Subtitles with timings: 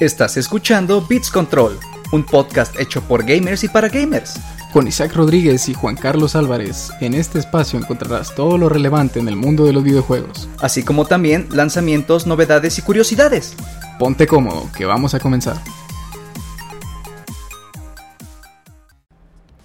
[0.00, 1.78] Estás escuchando Beats Control,
[2.10, 4.40] un podcast hecho por gamers y para gamers.
[4.72, 9.28] Con Isaac Rodríguez y Juan Carlos Álvarez, en este espacio encontrarás todo lo relevante en
[9.28, 10.48] el mundo de los videojuegos.
[10.58, 13.52] Así como también lanzamientos, novedades y curiosidades.
[13.98, 15.60] Ponte cómodo, que vamos a comenzar.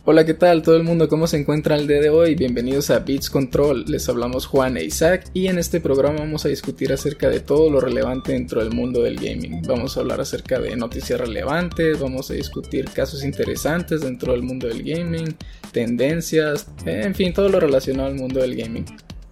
[0.07, 1.09] Hola, ¿qué tal todo el mundo?
[1.09, 2.35] ¿Cómo se encuentra el día de hoy?
[2.35, 3.85] Bienvenidos a Beats Control.
[3.87, 7.71] Les hablamos Juan e Isaac y en este programa vamos a discutir acerca de todo
[7.71, 9.63] lo relevante dentro del mundo del gaming.
[9.63, 14.67] Vamos a hablar acerca de noticias relevantes, vamos a discutir casos interesantes dentro del mundo
[14.67, 15.35] del gaming,
[15.71, 18.85] tendencias, en fin, todo lo relacionado al mundo del gaming.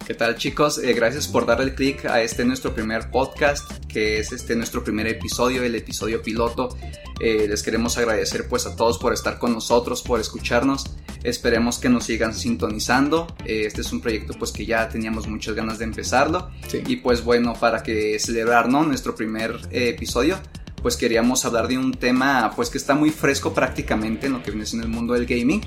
[0.06, 0.80] ¿Qué tal chicos?
[0.80, 5.08] Eh, gracias por darle clic a este nuestro primer podcast, que es este nuestro primer
[5.08, 6.78] episodio, el episodio piloto.
[7.22, 10.94] Eh, les queremos agradecer pues a todos por estar con nosotros, por escucharnos.
[11.24, 13.28] Esperemos que nos sigan sintonizando.
[13.46, 16.52] Eh, este es un proyecto pues que ya teníamos muchas ganas de empezarlo.
[16.86, 18.84] Y pues bueno, para que celebrar ¿no?
[18.84, 20.38] nuestro primer episodio,
[20.82, 24.52] pues queríamos hablar de un tema pues que está muy fresco prácticamente en lo que
[24.52, 25.62] viene siendo el mundo del gaming,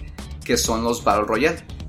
[0.44, 1.85] que son los Battle Royale.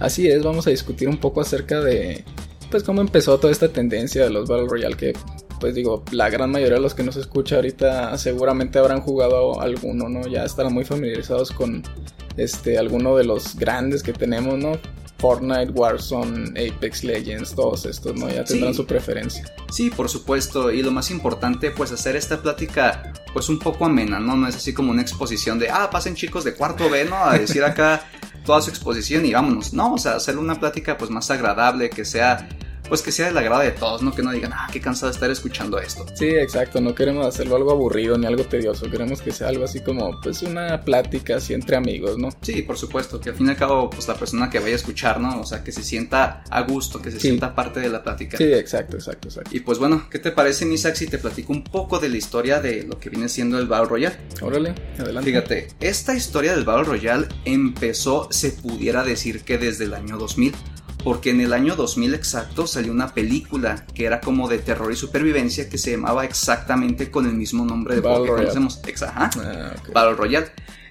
[0.00, 2.24] Así es, vamos a discutir un poco acerca de
[2.70, 5.12] pues cómo empezó toda esta tendencia de los Battle Royale que
[5.60, 10.08] pues digo, la gran mayoría de los que nos escucha ahorita seguramente habrán jugado alguno,
[10.08, 10.26] ¿no?
[10.26, 11.82] Ya estarán muy familiarizados con
[12.36, 14.72] este alguno de los grandes que tenemos, ¿no?
[15.18, 18.28] Fortnite, Warzone, Apex Legends, todos estos, ¿no?
[18.28, 19.44] Ya tendrán su preferencia.
[19.70, 24.20] Sí, por supuesto, y lo más importante, pues hacer esta plática pues un poco amena,
[24.20, 24.36] ¿no?
[24.36, 27.16] No es así como una exposición de, ah, pasen chicos de cuarto B, ¿no?
[27.16, 28.06] A decir acá
[28.44, 29.72] toda su exposición y vámonos.
[29.72, 32.48] No, o sea, hacer una plática pues más agradable, que sea
[32.94, 34.14] pues que sea del agrado de todos, ¿no?
[34.14, 36.06] Que no digan, ah, qué cansado de estar escuchando esto.
[36.14, 39.80] Sí, exacto, no queremos hacerlo algo aburrido ni algo tedioso, queremos que sea algo así
[39.80, 42.28] como, pues, una plática así entre amigos, ¿no?
[42.40, 44.76] Sí, por supuesto, que al fin y al cabo, pues, la persona que vaya a
[44.76, 45.40] escuchar, ¿no?
[45.40, 48.36] O sea, que se sienta a gusto, que se sienta parte de la plática.
[48.36, 49.50] Sí, exacto, exacto, exacto.
[49.52, 52.60] Y pues bueno, ¿qué te parece, Isaac, si te platico un poco de la historia
[52.60, 54.16] de lo que viene siendo el Battle Royale?
[54.40, 55.30] Órale, adelante.
[55.30, 60.54] Fíjate, esta historia del Battle Royale empezó, se pudiera decir que desde el año 2000
[61.04, 64.96] porque en el año 2000 exacto salió una película que era como de terror y
[64.96, 69.30] supervivencia que se llamaba exactamente con el mismo nombre de Battle que conocemos, Exa, ah,
[69.92, 70.46] Battle Royale.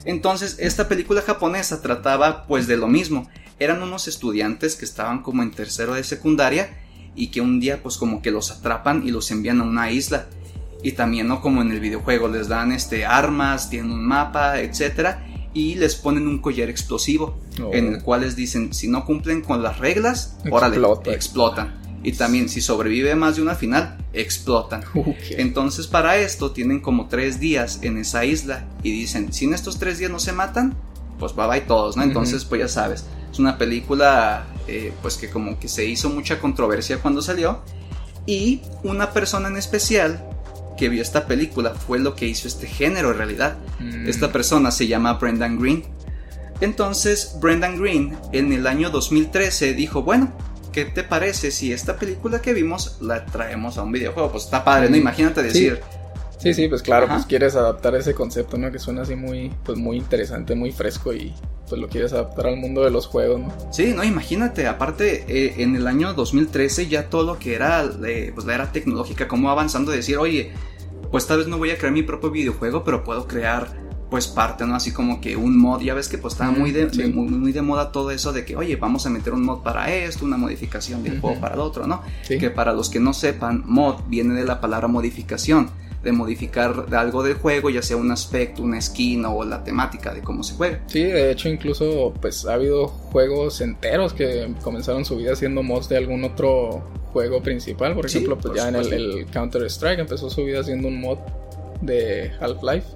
[0.06, 3.28] Entonces, esta película japonesa trataba pues de lo mismo.
[3.57, 6.78] Eran unos estudiantes que estaban como en tercero de secundaria
[7.16, 10.28] y que un día pues como que los atrapan y los envían a una isla.
[10.84, 15.25] Y también no como en el videojuego les dan este armas, tienen un mapa, etcétera
[15.53, 17.38] y les ponen un collar explosivo
[17.72, 18.03] en el oh.
[18.03, 21.81] cual les dicen si no cumplen con las reglas, órale, explotan.
[22.06, 24.84] Y también si sobrevive más de una final, explotan.
[25.31, 29.80] Entonces para esto tienen como tres días en esa isla y dicen, si en estos
[29.80, 30.75] tres días no se matan,
[31.19, 32.03] pues bye bye todos, ¿no?
[32.03, 36.40] Entonces pues ya sabes, es una película eh, pues que como que se hizo mucha
[36.40, 37.62] controversia cuando salió
[38.25, 40.24] y una persona en especial
[40.78, 43.57] que vio esta película fue lo que hizo este género en realidad.
[43.79, 44.07] Mm.
[44.07, 45.84] Esta persona se llama Brendan Green.
[46.61, 50.31] Entonces, Brendan Green en el año 2013 dijo, bueno,
[50.72, 54.31] ¿qué te parece si esta película que vimos la traemos a un videojuego?
[54.31, 54.97] Pues está padre, ¿no?
[54.97, 55.01] Mm.
[55.01, 55.79] Imagínate decir...
[55.81, 55.97] Sí,
[56.52, 58.72] sí, pues claro, pues quieres adaptar ese concepto, ¿no?
[58.72, 61.34] Que suena así muy, pues muy interesante, muy fresco y
[61.70, 63.54] pues lo quieres adaptar al mundo de los juegos, ¿no?
[63.72, 68.32] Sí, no, imagínate, aparte eh, en el año 2013 ya todo lo que era eh,
[68.34, 70.52] pues la era tecnológica, como avanzando, decir, oye,
[71.12, 74.66] pues tal vez no voy a crear mi propio videojuego, pero puedo crear pues parte,
[74.68, 74.76] ¿no?
[74.76, 77.92] Así como que un mod, ya ves que pues estaba muy de, muy, de moda
[77.92, 81.20] todo eso de que, oye, vamos a meter un mod para esto, una modificación del
[81.20, 82.03] juego para el otro, ¿no?
[82.28, 85.72] Que para los que no sepan, mod viene de la palabra modificación
[86.03, 90.22] de modificar algo del juego, ya sea un aspecto, una skin o la temática de
[90.22, 90.81] cómo se juega.
[90.88, 95.88] Sí, de hecho incluso pues ha habido juegos enteros que comenzaron su vida haciendo mods
[95.88, 96.84] de algún otro
[97.14, 101.00] juego principal, por ejemplo, pues ya en el, Counter Strike empezó su vida haciendo un
[101.00, 101.19] mod
[101.81, 102.88] de Half-Life.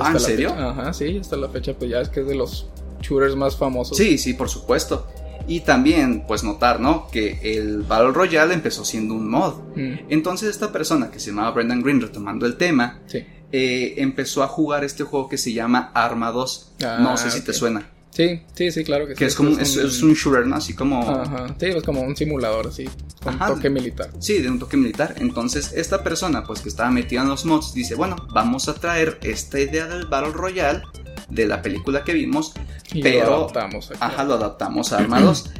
[0.00, 0.50] Ah, ¿en serio?
[0.50, 2.68] Ajá, sí, hasta la fecha pues ya es que es de los
[3.02, 3.96] shooters más famosos.
[3.96, 5.06] Sí, sí, por supuesto.
[5.48, 7.08] Y también, pues notar, ¿no?
[7.10, 9.54] Que el Battle Royale empezó siendo un mod.
[9.74, 9.94] Mm.
[10.10, 13.00] Entonces esta persona que se llamaba Brendan Green, retomando el tema,
[13.50, 16.72] eh, empezó a jugar este juego que se llama Arma 2.
[17.00, 17.88] no sé si te suena.
[18.10, 19.24] Sí, sí, sí, claro que, sí.
[19.24, 20.56] Es como es, un, shooter, ¿no?
[20.56, 21.08] Así como.
[21.08, 21.54] Ajá.
[21.60, 22.88] Sí, es como un simulador, así.
[23.22, 24.10] Con un toque militar.
[24.18, 25.14] Sí, de un toque militar.
[25.18, 29.20] Entonces, esta persona, pues que estaba metida en los mods, dice: Bueno, vamos a traer
[29.22, 30.82] esta idea del Battle Royale
[31.28, 32.52] de la película que vimos,
[33.02, 35.50] pero lo adaptamos, ajá, lo adaptamos a Arma 2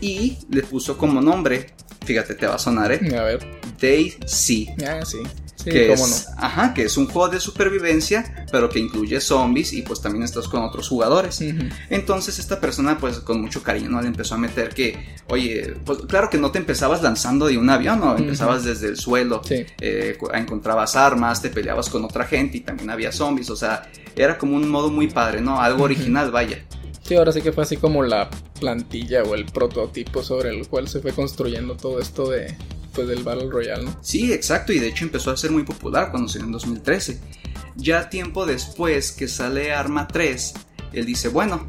[0.00, 1.74] y le puso como nombre,
[2.04, 3.16] fíjate, te va a sonar, ¿eh?
[3.16, 3.60] A ver.
[3.80, 4.68] Daisy.
[4.86, 5.18] Ah, sí.
[5.64, 10.00] Que es, ajá, que es un juego de supervivencia, pero que incluye zombies y pues
[10.00, 11.40] también estás con otros jugadores.
[11.88, 14.00] Entonces esta persona pues con mucho cariño ¿no?
[14.00, 17.70] le empezó a meter que, oye, pues claro que no te empezabas lanzando de un
[17.70, 18.16] avión, ¿no?
[18.16, 23.12] Empezabas desde el suelo, eh, encontrabas armas, te peleabas con otra gente y también había
[23.12, 25.60] zombies, o sea, era como un modo muy padre, ¿no?
[25.60, 26.64] Algo original, vaya.
[27.02, 28.30] Sí, ahora sí que fue así como la
[28.60, 32.56] plantilla o el prototipo sobre el cual se fue construyendo todo esto de,
[32.94, 33.96] pues, del Battle Royale, ¿no?
[34.02, 37.20] Sí, exacto, y de hecho empezó a ser muy popular cuando salió en 2013.
[37.76, 40.54] Ya tiempo después que sale Arma 3,
[40.92, 41.66] él dice, bueno,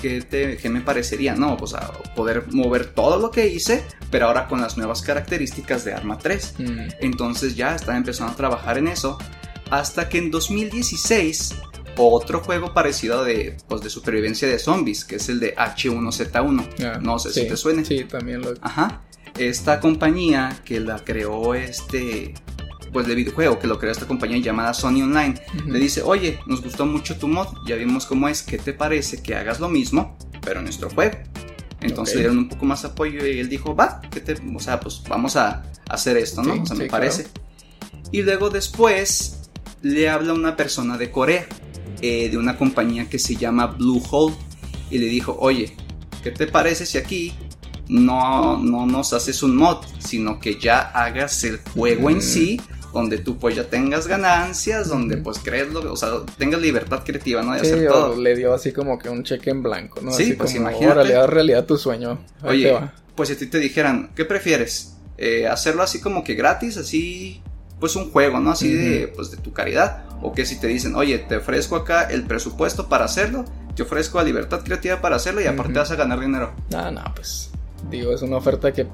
[0.00, 1.34] ¿qué, te, qué me parecería?
[1.34, 5.84] No, pues a poder mover todo lo que hice, pero ahora con las nuevas características
[5.84, 6.54] de Arma 3.
[6.58, 6.78] Mm.
[7.00, 9.18] Entonces ya estaba empezando a trabajar en eso,
[9.70, 11.54] hasta que en 2016
[11.96, 16.68] otro juego parecido de, pues, de supervivencia de zombies, que es el de H1Z1.
[16.84, 17.84] Ah, no sé si te suene.
[17.84, 18.54] Sí, también lo.
[18.60, 19.02] Ajá.
[19.38, 22.34] Esta compañía que la creó este.
[22.92, 26.60] Pues de videojuego, que lo creó esta compañía llamada Sony Online, le dice: Oye, nos
[26.60, 30.18] gustó mucho tu mod, ya vimos cómo es, ¿qué te parece que hagas lo mismo,
[30.40, 31.16] pero en nuestro juego?
[31.80, 34.80] Entonces le dieron un poco más apoyo y él dijo: Va, que te, o sea,
[34.80, 36.62] pues vamos a hacer esto, ¿no?
[36.62, 37.28] o sea, me parece.
[38.10, 39.50] Y luego después
[39.82, 41.46] le habla una persona de Corea
[42.02, 44.34] eh, de una compañía que se llama Bluehole
[44.90, 45.76] y le dijo, oye,
[46.22, 47.34] ¿qué te parece si aquí
[47.90, 52.60] no, no nos haces un mod, sino que ya hagas el juego en sí,
[52.92, 57.42] donde tú pues ya tengas ganancias, donde pues crees lo, o sea, tengas libertad creativa,
[57.42, 57.52] ¿no?
[57.52, 58.16] De hacer todo.
[58.16, 60.12] Le dio así como que un cheque en blanco, ¿no?
[60.12, 60.94] Sí, así pues como, imagínate.
[60.94, 62.24] Realidad, realidad tu sueño.
[62.44, 62.78] oye,
[63.16, 64.96] pues si a ti te dijeran, ¿qué prefieres?
[65.18, 67.42] Eh, hacerlo así como que gratis, así
[67.80, 68.52] pues un juego, ¿no?
[68.52, 70.04] Así de, pues de tu caridad.
[70.22, 74.18] O que si te dicen, oye, te ofrezco acá el presupuesto para hacerlo, te ofrezco
[74.18, 76.52] la libertad creativa para hacerlo y aparte vas a ganar dinero.
[76.70, 77.49] No, no, pues
[77.90, 78.86] digo, es una oferta que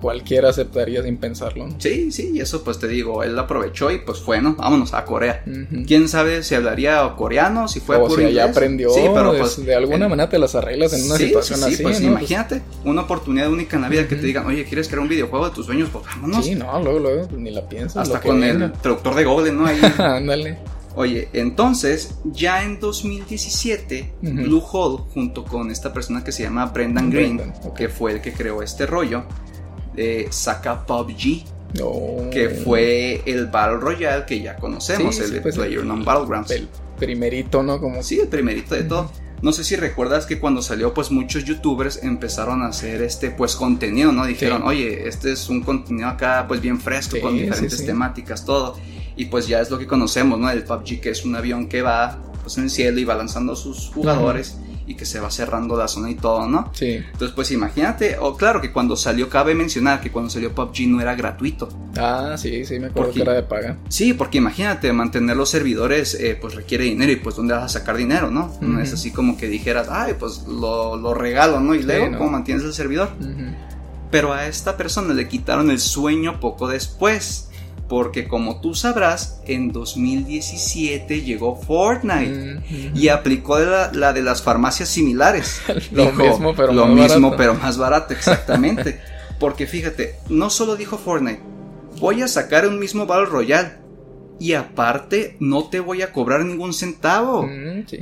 [0.00, 1.68] cualquiera aceptaría sin pensarlo.
[1.78, 4.54] Sí, sí, y eso pues te digo, él aprovechó y pues fue, ¿no?
[4.54, 5.42] Vámonos a Corea.
[5.86, 9.64] ¿Quién sabe si hablaría coreano, si fue o por si ya aprendió, sí, pero pues
[9.64, 11.82] de alguna manera te las arreglas en una situación sí, así.
[11.82, 15.08] Pues imagínate, una oportunidad única en la vida que te digan, oye, ¿quieres crear un
[15.08, 15.88] videojuego de tus sueños?
[15.92, 16.44] Pues vámonos.
[16.44, 18.08] Sí, no, luego, luego, ni la piensas.
[18.08, 19.66] Hasta con el traductor de Google, ¿no?
[19.66, 19.80] Ahí.
[19.98, 20.75] Ándale.
[20.96, 27.10] Oye, entonces, ya en 2017, Blue Hole, junto con esta persona que se llama Brendan
[27.10, 29.24] Green, que fue el que creó este rollo,
[29.94, 31.44] eh, saca PUBG.
[32.32, 36.50] Que fue el Battle Royale que ya conocemos, el de pues, PlayerUnknown's Battlegrounds.
[36.52, 36.68] El
[36.98, 37.78] primerito, ¿no?
[37.78, 38.02] Como...
[38.02, 39.10] Sí, el primerito de todo.
[39.42, 43.54] No sé si recuerdas que cuando salió, pues muchos youtubers empezaron a hacer este, pues
[43.54, 44.24] contenido, ¿no?
[44.24, 48.78] Dijeron, oye, este es un contenido acá, pues bien fresco, con diferentes temáticas, todo.
[49.16, 50.50] Y pues ya es lo que conocemos, ¿no?
[50.50, 53.54] El PUBG, que es un avión que va, pues en el cielo y va lanzando
[53.54, 56.70] a sus jugadores y que se va cerrando la zona y todo, ¿no?
[56.72, 56.92] Sí.
[56.94, 61.00] Entonces, pues imagínate, o claro que cuando salió, cabe mencionar que cuando salió PUBG no
[61.00, 61.68] era gratuito.
[61.96, 63.78] Ah, sí, sí, me acuerdo que era de paga.
[63.88, 67.80] Sí, porque imagínate, mantener los servidores, eh, pues requiere dinero y pues ¿dónde vas a
[67.80, 68.56] sacar dinero, no?
[68.60, 71.74] No es así como que dijeras, ay, pues lo, lo regalo, ¿no?
[71.74, 73.10] Y luego, ¿cómo mantienes el servidor?
[74.10, 77.45] Pero a esta persona le quitaron el sueño poco después
[77.88, 82.60] porque como tú sabrás, en 2017 llegó Fortnite
[82.94, 85.60] y aplicó la, de las farmacias similares.
[85.92, 87.36] lo mismo, pero lo más mismo, barato.
[87.36, 89.00] pero más barato, exactamente.
[89.38, 91.40] porque fíjate, no solo dijo Fortnite,
[92.00, 93.72] voy a sacar un mismo Battle Royale
[94.38, 97.48] y aparte no te voy a cobrar ningún centavo.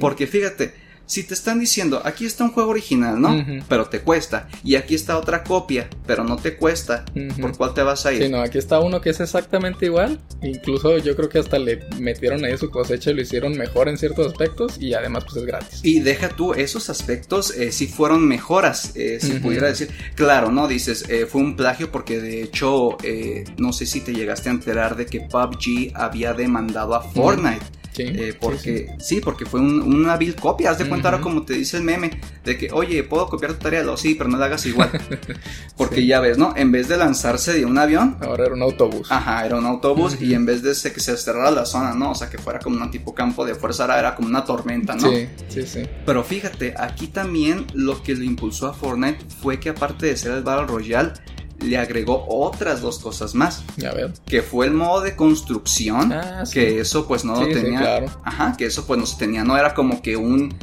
[0.01, 0.75] Porque fíjate,
[1.07, 3.45] si te están diciendo, aquí está un juego original, ¿no?
[3.69, 4.49] Pero te cuesta.
[4.63, 7.05] Y aquí está otra copia, pero no te cuesta.
[7.41, 8.23] ¿Por cuál te vas a ir?
[8.23, 10.21] Sí, no, aquí está uno que es exactamente igual.
[10.43, 13.99] Incluso yo creo que hasta le metieron ahí su cosecha y lo hicieron mejor en
[13.99, 14.81] ciertos aspectos.
[14.81, 15.81] Y además, pues es gratis.
[15.83, 19.91] Y deja tú, esos aspectos eh, sí fueron mejoras, eh, si pudiera decir.
[20.15, 20.69] Claro, ¿no?
[20.69, 24.53] Dices, eh, fue un plagio porque de hecho, eh, no sé si te llegaste a
[24.53, 27.65] enterar de que PUBG había demandado a Fortnite.
[27.99, 30.71] Eh, porque, sí, porque fue una vil copia.
[30.71, 32.11] Haz de cuenta ahora como te dice el meme,
[32.45, 34.91] de que, oye, puedo copiar tu tarea, lo sí, pero no la hagas igual.
[35.77, 36.55] Porque ya ves, ¿no?
[36.57, 38.17] En vez de lanzarse de un avión.
[38.21, 39.11] Ahora era un autobús.
[39.11, 42.11] Ajá, era un autobús y en vez de que se cerrara la zona, ¿no?
[42.11, 45.11] O sea, que fuera como un tipo campo de fuerza, era como una tormenta, ¿no?
[45.11, 45.83] Sí, sí, sí.
[46.05, 50.33] Pero fíjate, aquí también lo que le impulsó a Fortnite fue que aparte de ser
[50.33, 51.13] el Battle Royale,
[51.61, 53.63] le agregó otras dos cosas más.
[53.77, 54.13] Ya ver.
[54.27, 56.13] Que fue el modo de construcción.
[56.13, 57.81] Ah, que eso pues no lo tenía.
[57.81, 58.07] claro.
[58.25, 59.45] Ajá, que eso pues no se tenía.
[59.45, 60.55] No era como que un.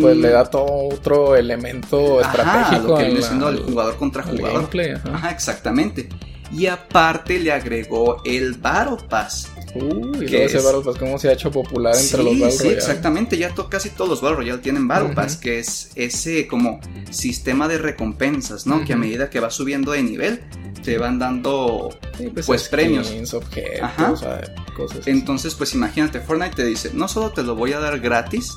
[0.00, 2.88] Pues le da todo otro elemento estratégico.
[2.88, 4.68] lo que viene siendo el jugador contra jugador.
[5.12, 5.30] ajá.
[5.30, 6.08] exactamente.
[6.52, 9.50] Y aparte le agregó el Battle Pass.
[9.74, 13.36] Uy, que ese Battle Pass, ¿cómo se ha hecho popular entre los Battle Sí, exactamente.
[13.36, 16.80] Ya casi todos los Battle Royale tienen Battle Pass, que es ese como
[17.10, 18.84] sistema de recompensas, ¿no?
[18.84, 20.40] Que a medida que vas subiendo de nivel,
[20.82, 23.08] te van dando Sí, pues, premios.
[23.08, 24.12] skins, objetos, Ajá.
[24.12, 25.00] o sea, cosas.
[25.00, 25.10] así.
[25.10, 28.52] Entonces, pues imagínate, Fortnite te dice, no solo te lo voy a dar gratis,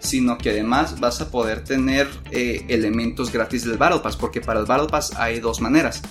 [0.00, 4.60] sino que además vas a poder tener eh, elementos gratis del Battle Pass, porque para
[4.60, 6.02] el Battle Pass hay dos maneras.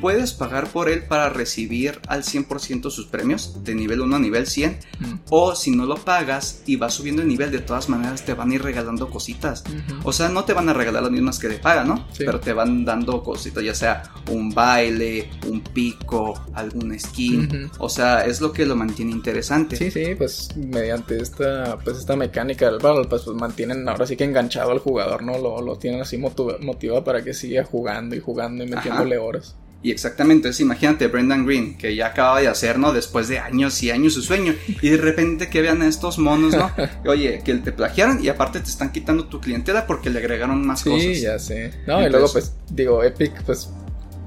[0.00, 4.46] Puedes pagar por él para recibir al 100% sus premios, de nivel 1 a nivel
[4.46, 5.14] 100, Mm.
[5.30, 8.50] o si no lo pagas y vas subiendo de nivel, de todas maneras te van
[8.50, 9.62] a ir regalando cositas.
[10.04, 12.06] O sea, no te van a regalar las mismas que de paga, ¿no?
[12.12, 12.24] Sí.
[12.24, 17.70] Pero te van dando cositas, ya sea un baile, un pico, algún skin.
[17.78, 19.76] O sea, es lo que lo mantiene interesante.
[19.76, 24.16] Sí, sí, pues mediante esta, pues esta mecánica del Battle Pass, pues mantienen ahora sí
[24.16, 25.38] que enganchado al jugador, ¿no?
[25.38, 29.56] Lo, lo tienen así motiva- motivado para que siga jugando y jugando y metiéndole horas.
[29.82, 32.92] Y exactamente, es, imagínate Brendan Green, que ya acaba de hacer, ¿no?
[32.92, 34.54] Después de años y años su sueño.
[34.82, 36.70] Y de repente que vean a estos monos, ¿no?
[37.10, 40.80] Oye, que te plagiaron y aparte te están quitando tu clientela porque le agregaron más
[40.80, 41.20] Sí, cosas.
[41.22, 41.72] ya sé.
[41.86, 43.70] No, y luego pues digo, Epic pues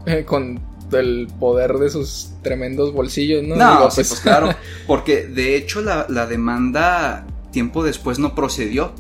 [0.08, 0.60] eh, con
[0.92, 3.56] el poder de sus tremendos bolsillos, ¿no?
[3.56, 4.50] No, Digo, sí, pues claro.
[4.88, 8.94] Porque de hecho la, la demanda tiempo después no procedió.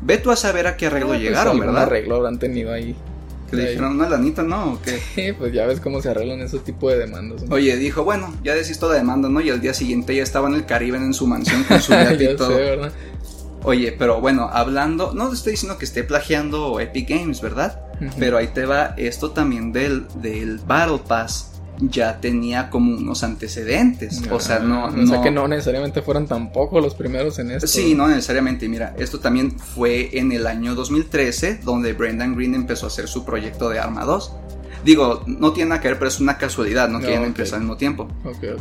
[0.00, 1.84] Ve tú a saber a qué arreglo pues, llegaron, ¿verdad?
[1.84, 2.96] arreglo habrán tenido ahí.
[3.52, 4.72] Que le dijeron una lanita, ¿no?
[4.72, 4.98] ¿O qué?
[5.14, 7.42] Sí, pues ya ves cómo se arreglan esos tipos de demandas.
[7.42, 7.54] ¿no?
[7.54, 9.40] Oye, dijo, bueno, ya desisto la demanda, ¿no?
[9.40, 12.32] Y al día siguiente ya estaba en el Caribe en su mansión con su yate
[12.32, 12.48] y todo.
[12.48, 12.92] sé, ¿verdad?
[13.64, 17.80] Oye, pero bueno, hablando, no te estoy diciendo que esté plagiando Epic Games, ¿verdad?
[18.18, 21.51] Pero ahí te va, esto también del, del Battle Pass
[21.90, 24.22] ya tenía como unos antecedentes.
[24.30, 27.66] O sea, no, Ah, O sea que no necesariamente fueron tampoco los primeros en esto.
[27.66, 28.68] Sí, no necesariamente.
[28.68, 33.24] Mira, esto también fue en el año 2013, donde Brendan Green empezó a hacer su
[33.24, 34.32] proyecto de Arma 2.
[34.84, 37.26] Digo, no tiene nada que ver, pero es una casualidad, no No, quieren ok.
[37.28, 38.08] empezar al mismo tiempo.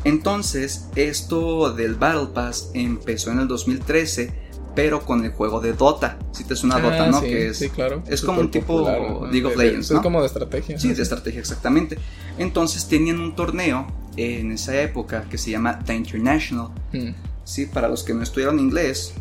[0.03, 4.31] Entonces, esto del Battle Pass empezó en el 2013,
[4.75, 6.17] pero con el juego de Dota.
[6.31, 7.19] Si te suena Dota, Ah, ¿no?
[7.19, 8.03] sí, que es, sí, claro.
[8.07, 10.01] es como un tipo popular, League of de- de- Legends, Es ¿no?
[10.01, 10.79] como de estrategia.
[10.79, 11.97] Sí, de estrategia, exactamente.
[12.37, 13.87] Entonces tenían un torneo
[14.17, 16.69] en esa época que se llama The International.
[16.93, 17.09] Mm.
[17.43, 19.13] Sí, para los que no estudiaron inglés,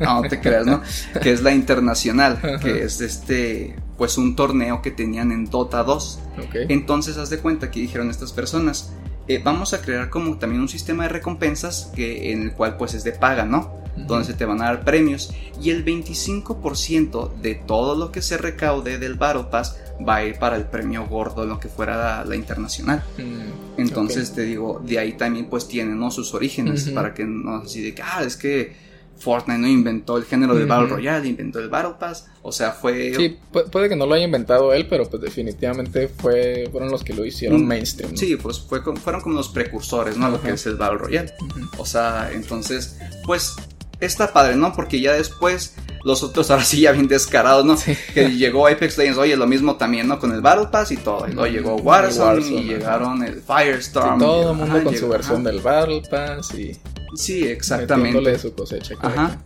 [0.00, 0.82] no, no te creas, ¿no?
[1.22, 6.18] Que es la internacional, que es este, pues un torneo que tenían en Dota 2.
[6.38, 6.54] Ok.
[6.68, 8.92] Entonces, haz de cuenta que dijeron estas personas,
[9.28, 12.94] eh, vamos a crear como también un sistema de recompensas que, en el cual pues
[12.94, 13.72] es de paga, ¿no?
[14.06, 18.36] Donde se te van a dar premios y el 25% de todo lo que se
[18.38, 19.76] recaude del Battle Pass
[20.06, 23.02] va a ir para el premio gordo, lo que fuera la, la internacional.
[23.18, 26.10] Mm, Entonces te digo, de ahí también pues tienen ¿no?
[26.10, 30.24] sus orígenes, para que no así de que, ah, es que Fortnite no inventó el
[30.24, 30.70] género del Ujú.
[30.70, 33.12] Battle Royale, inventó el Battle Pass, o sea, fue...
[33.14, 37.04] Sí, pu- puede que no lo haya inventado él, pero pues definitivamente fue, fueron los
[37.04, 38.12] que lo hicieron Mm, mainstream.
[38.12, 38.16] ¿no?
[38.16, 40.30] Sí, pues fue, fueron como los precursores, ¿no?
[40.30, 41.32] Lo que es el Battle Royale.
[41.76, 43.56] O sea, entonces, pues
[44.00, 44.72] está padre, ¿no?
[44.72, 47.76] Porque ya después los otros ahora sí ya bien descarados, ¿no?
[47.76, 47.94] Sí.
[48.14, 50.18] Que llegó Apex Legends, oye, lo mismo también, ¿no?
[50.18, 51.28] Con el Battle Pass y todo.
[51.28, 54.18] Y luego llegó Warzone, Warzone, y llegaron el Sí, Firestorm.
[54.18, 55.50] todo el mundo ajá, con llegó- su versión ajá.
[55.50, 56.76] del Battle Pass y
[57.16, 58.38] Sí, exactamente.
[58.38, 58.94] su cosecha.
[59.02, 59.42] Ajá.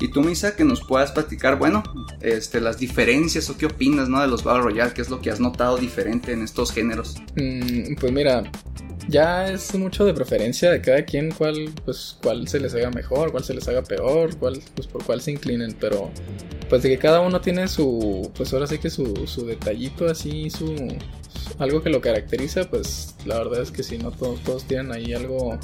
[0.00, 1.82] Y tú, Misa, que nos puedas platicar, bueno,
[2.20, 4.20] este, las diferencias o qué opinas, ¿no?
[4.20, 7.14] De los Battle Royale, qué es lo que has notado diferente en estos géneros.
[7.36, 8.42] Mm, pues mira,
[9.08, 13.30] ya es mucho de preferencia de cada quien cuál, pues, cuál se les haga mejor,
[13.30, 16.10] cuál se les haga peor, cuál, pues por cuál se inclinen, pero
[16.68, 20.50] pues de que cada uno tiene su, pues ahora sí que su, su detallito así,
[20.50, 20.74] su,
[21.58, 25.12] algo que lo caracteriza, pues la verdad es que si no todos, todos tienen ahí
[25.12, 25.58] algo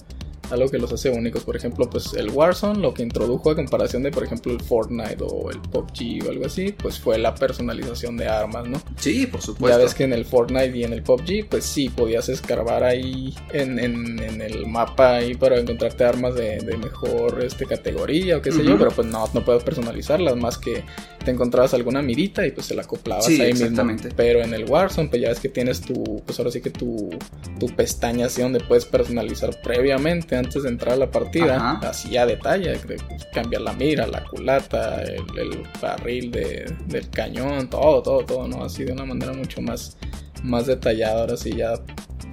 [0.53, 1.45] algo que los hace únicos.
[1.45, 5.19] Por ejemplo, pues el Warzone, lo que introdujo a comparación de, por ejemplo, el Fortnite
[5.21, 8.81] o el PUBG o algo así, pues fue la personalización de armas, ¿no?
[8.99, 9.79] Sí, por Ya supuesto.
[9.79, 13.79] ves que en el Fortnite y en el PUBG, pues sí, podías escarbar ahí en,
[13.79, 18.53] en- en el mapa ahí para encontrarte armas de, de mejor este, categoría o qué
[18.53, 20.85] sé yo, pero pues no, no puedes personalizarlas más que
[21.25, 24.05] te encontrabas alguna mirita y pues se la acoplabas Sí, ahí exactamente.
[24.05, 24.17] mismo.
[24.17, 27.11] Pero en el Warzone, pues ya ves que tienes tu, pues ahora sí que tu,
[27.59, 31.89] tu pestaña así donde puedes personalizar previamente antes de entrar a la partida, Ajá.
[31.89, 32.97] así a detalle, de
[33.33, 38.65] cambiar la mira, la culata, el, el barril de- del cañón, todo, todo, todo, ¿no?
[38.65, 39.97] Así de una manera mucho más,
[40.43, 41.75] más detallada, ahora sí ya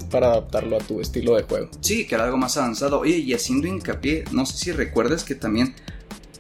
[0.10, 1.70] para adaptarlo a tu estilo de juego.
[1.82, 3.00] Sí, que era algo más avanzado.
[3.02, 5.76] Oye, y haciendo hincapié, no sé si recuerdas que también.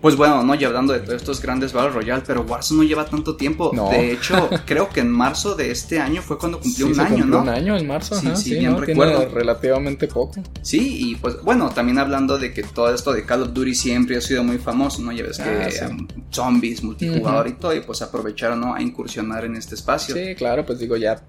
[0.01, 3.05] Pues bueno, no, y hablando de todos estos grandes Battle Royale, pero Warzone no lleva
[3.05, 3.71] tanto tiempo.
[3.73, 3.89] No.
[3.89, 7.01] De hecho, creo que en marzo de este año fue cuando cumplió Sí, un se
[7.01, 7.41] año, cumplió ¿no?
[7.41, 8.79] Un año en marzo, Sí, ajá, sí, sí, bien ¿no?
[8.79, 9.17] recuerdo.
[9.19, 10.39] Tiene relativamente poco.
[10.61, 14.17] Sí, y pues bueno, también hablando de que todo esto de Call of Duty siempre
[14.17, 15.11] ha sido muy famoso, ¿no?
[15.11, 15.47] Ya ves que
[15.83, 18.73] Ah, um, zombies, multijugador y todo, y pues aprovecharon, ¿no?
[18.75, 20.13] A incursionar en este espacio.
[20.15, 21.19] Sí, claro, pues digo, ya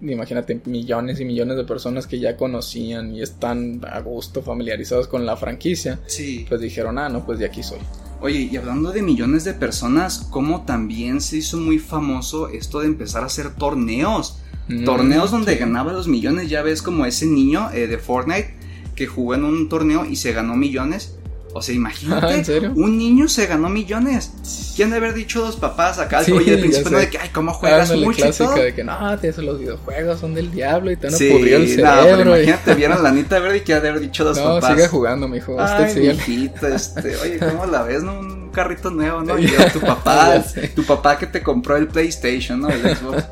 [0.00, 5.24] imagínate millones y millones de personas que ya conocían y están a gusto familiarizados con
[5.24, 6.44] la franquicia, Sí.
[6.48, 7.78] pues dijeron, ah, no, pues de aquí soy.
[8.20, 12.86] Oye, y hablando de millones de personas, ¿cómo también se hizo muy famoso esto de
[12.86, 14.38] empezar a hacer torneos?
[14.68, 15.58] Mm, torneos donde sí.
[15.58, 18.54] ganaba los millones, ya ves como ese niño eh, de Fortnite
[18.96, 21.16] que jugó en un torneo y se ganó millones.
[21.56, 22.72] O sea, imagínate, Ah, ¿en serio?
[22.74, 24.32] un niño se ganó millones.
[24.74, 26.24] ¿Quién debe haber dicho los papás acá?
[26.24, 28.62] Sí, Oye, al principio no de que, ay, ¿cómo juegas Ándale, mucho y clásica todo?
[28.64, 31.54] de que no, te los videojuegos son del diablo y te van a Sí, pudrir
[31.54, 32.30] el no, pero cerebro.
[32.36, 34.72] y- imagínate, vieron la Anita Verde y que haber dicho los no, papás.
[34.74, 35.56] sigue jugando, mijo.
[35.60, 36.12] Ay, sigue.
[36.14, 38.18] mijito, este, oye, ¿cómo la ves, no?
[38.18, 39.38] Un carrito nuevo, ¿no?
[39.38, 40.42] Y llega tu papá,
[40.74, 42.68] tu papá que te compró el PlayStation, ¿no?
[42.68, 43.24] El Xbox.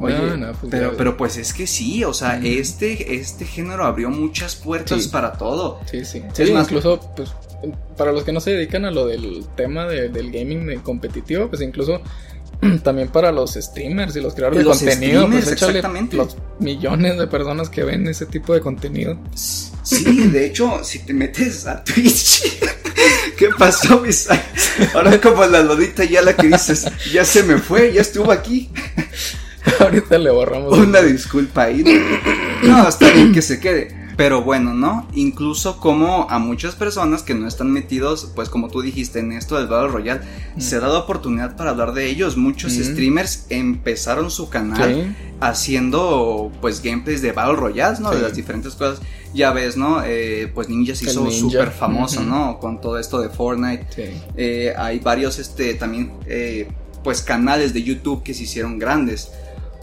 [0.00, 2.46] Oye, No, no, pues pero, pero pues es que sí, o sea, Mm.
[2.46, 5.08] este, este género abrió muchas puertas Sí.
[5.10, 5.80] para todo.
[5.90, 6.22] Sí, sí.
[6.36, 7.30] Es Sí, más- incluso, pues,
[7.96, 11.60] para los que no se dedican a lo del tema de- del gaming competitivo, pues
[11.60, 12.00] incluso
[12.82, 16.16] también para los streamers y los creadores de contenido, pues exactamente.
[16.16, 19.18] los millones de personas que ven ese tipo de contenido.
[19.82, 22.42] Sí, de hecho, si te metes a Twitch,
[23.38, 24.40] ¿qué pasó, Misai?
[24.94, 28.70] Ahora como la lodita ya la que dices, ya se me fue, ya estuvo aquí.
[29.80, 30.76] Ahorita le borramos.
[30.78, 31.84] Una disculpa ahí.
[32.62, 33.98] No, está bien que se quede.
[34.16, 35.08] Pero bueno, ¿no?
[35.14, 39.56] Incluso como a muchas personas que no están metidos, pues como tú dijiste, en esto
[39.56, 40.20] del Battle Royale,
[40.58, 42.36] se ha dado oportunidad para hablar de ellos.
[42.36, 42.82] Muchos Mm.
[42.84, 45.16] streamers empezaron su canal Sí.
[45.40, 48.10] haciendo pues gameplays de Battle Royales, ¿no?
[48.10, 49.00] De las diferentes cosas.
[49.32, 50.02] Ya ves, ¿no?
[50.04, 52.22] Eh, pues Ninja se hizo súper famoso.
[52.22, 52.58] ¿no?
[52.58, 53.86] Con todo esto de Fortnite.
[53.94, 54.02] Sí.
[54.36, 56.68] Eh, hay varios, este, también, eh,
[57.02, 59.30] pues canales de YouTube que se hicieron grandes.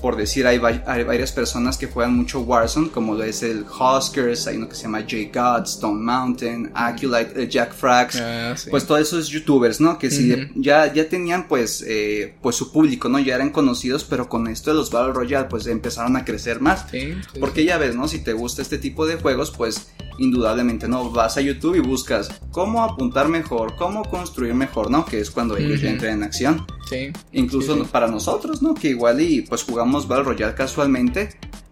[0.02, 3.64] Por decir, hay, va- hay varias personas que juegan mucho Warzone, como lo es el
[3.64, 8.16] Huskers, hay uno que se llama J God, Stone Mountain, Aculite, eh, Jack Frags.
[8.22, 8.70] Ah, sí.
[8.70, 9.98] Pues todos esos youtubers, ¿no?
[9.98, 10.52] Que sí, Ujú.
[10.56, 13.18] ya, ya tenían pues, eh, pues su público, ¿no?
[13.20, 16.86] Ya eran conocidos, pero con esto de los Battle Royale pues empezaron a crecer más.
[16.92, 18.08] Sí, sí, Porque ya ves, ¿no?
[18.08, 21.10] Si te gusta este tipo de juegos, pues indudablemente, ¿no?
[21.12, 25.06] Vas a YouTube y buscas cómo apuntar mejor, cómo construir mejor, ¿no?
[25.06, 26.66] Que es cuando ellos ya entran en acción.
[26.90, 27.12] sí.
[27.34, 28.74] Incluso para nosotros, ¿no?
[28.74, 31.30] Que igual y pues jugamos Battle Royale casualmente,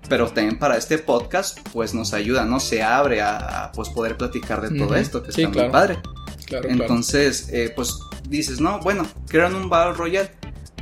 [0.10, 2.60] pero también para este podcast, pues nos ayuda, ¿no?
[2.60, 4.95] Se abre a, a, pues poder platicar de todo Ujú.
[4.95, 5.67] esto, que Sí, está claro.
[5.69, 5.98] muy padre.
[6.45, 6.69] Claro, claro.
[6.69, 7.98] Entonces, eh, pues
[8.29, 10.31] dices, no, bueno, crean un Battle Royale,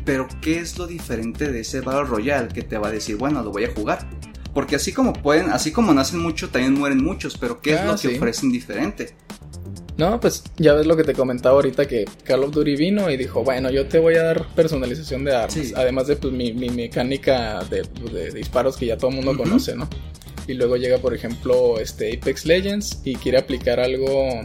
[0.05, 3.41] pero ¿qué es lo diferente de ese Battle Royale que te va a decir, bueno,
[3.41, 4.05] lo voy a jugar?
[4.53, 7.85] Porque así como pueden, así como nacen muchos, también mueren muchos, pero ¿qué es Ah,
[7.85, 8.15] lo que sí.
[8.17, 9.15] ofrecen diferente?
[9.97, 13.17] No, pues ya ves lo que te comentaba ahorita que Call of Duty vino y
[13.17, 15.71] dijo, bueno, yo te voy a dar personalización de armas, Sí.
[15.75, 19.75] además de pues, mi, mi mecánica de, de disparos que ya todo el mundo conoce,
[19.75, 19.87] ¿no?
[20.47, 24.41] Y luego llega, por ejemplo, este Apex Legends y quiere aplicar algo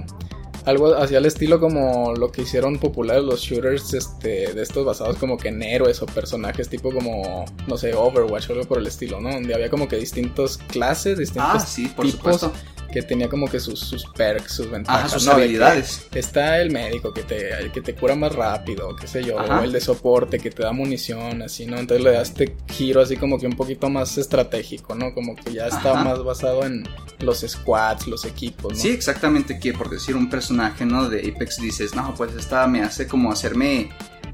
[0.65, 5.17] algo hacia el estilo como lo que hicieron populares los shooters este de estos basados
[5.17, 8.87] como que en héroes o personajes tipo como no sé Overwatch o algo por el
[8.87, 12.53] estilo no donde había como que distintos clases distintos Ah, sí, por tipos supuesto.
[12.92, 16.07] Que tenía como que sus, sus perks sus ventajas Ajá, sus habilidades.
[16.14, 19.61] está el médico que te que te cura más rápido qué sé yo Ajá.
[19.61, 23.01] o el de soporte que te da munición así no entonces le das este giro
[23.03, 26.05] así como que un poquito más estratégico no como que ya está Ajá.
[26.05, 26.88] más basado en
[27.20, 28.79] los squads los equipos ¿no?
[28.79, 31.09] Sí, exactamente, que por decir un personaje, ¿no?
[31.09, 33.90] De Apex dices, no, pues esta me hace como hacerme,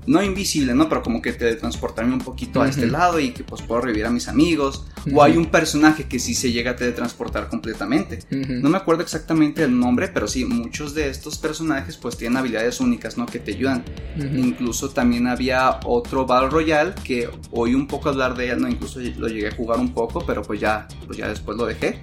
[0.07, 0.89] no invisible, ¿no?
[0.89, 4.11] Pero como que teletransportarme un poquito a este lado y que pues puedo revivir a
[4.11, 4.87] mis amigos.
[5.13, 8.21] O hay un personaje que sí se llega a teletransportar completamente.
[8.31, 12.81] No me acuerdo exactamente el nombre, pero sí, muchos de estos personajes pues tienen habilidades
[12.81, 13.27] únicas, ¿no?
[13.27, 13.85] Que te ayudan.
[14.17, 18.69] Incluso también había otro Battle Royale que oí un poco hablar de él, ¿no?
[18.69, 22.01] Incluso lo llegué a jugar un poco, pero pues ya, pues ya después lo dejé.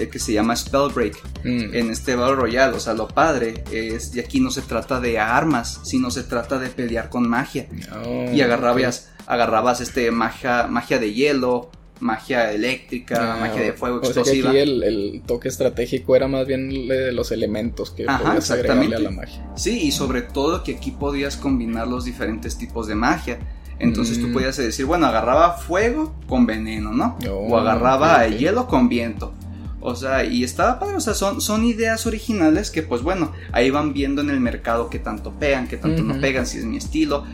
[0.00, 1.74] Eh, que se llama Spellbreak Mm.
[1.74, 2.76] en este Battle Royale.
[2.76, 6.58] O sea, lo padre es, y aquí no se trata de armas, sino se trata
[6.58, 7.66] de pelear con magia.
[8.04, 14.00] Oh, Y agarrabas, agarrabas este magia, magia de hielo, magia eléctrica, Ah, magia de fuego
[14.00, 14.50] o sea que explosiva.
[14.50, 18.96] aquí el, el toque estratégico era más bien de los elementos que Ajá, podías agregarle
[18.96, 19.46] a la magia.
[19.54, 23.38] Sí, y sobre todo que aquí podías combinar los diferentes tipos de magia.
[23.78, 24.32] Entonces tú Mm.
[24.34, 27.16] podías decir, bueno, agarraba fuego con veneno, ¿no?
[27.30, 28.38] Oh, o agarraba ok, ok.
[28.38, 29.34] hielo con viento.
[29.80, 33.70] O sea, y estaba padre, o sea, son, son ideas originales que pues bueno, ahí
[33.70, 36.76] van viendo en el mercado qué tanto pegan, qué tanto no pegan, si es mi
[36.76, 37.24] estilo.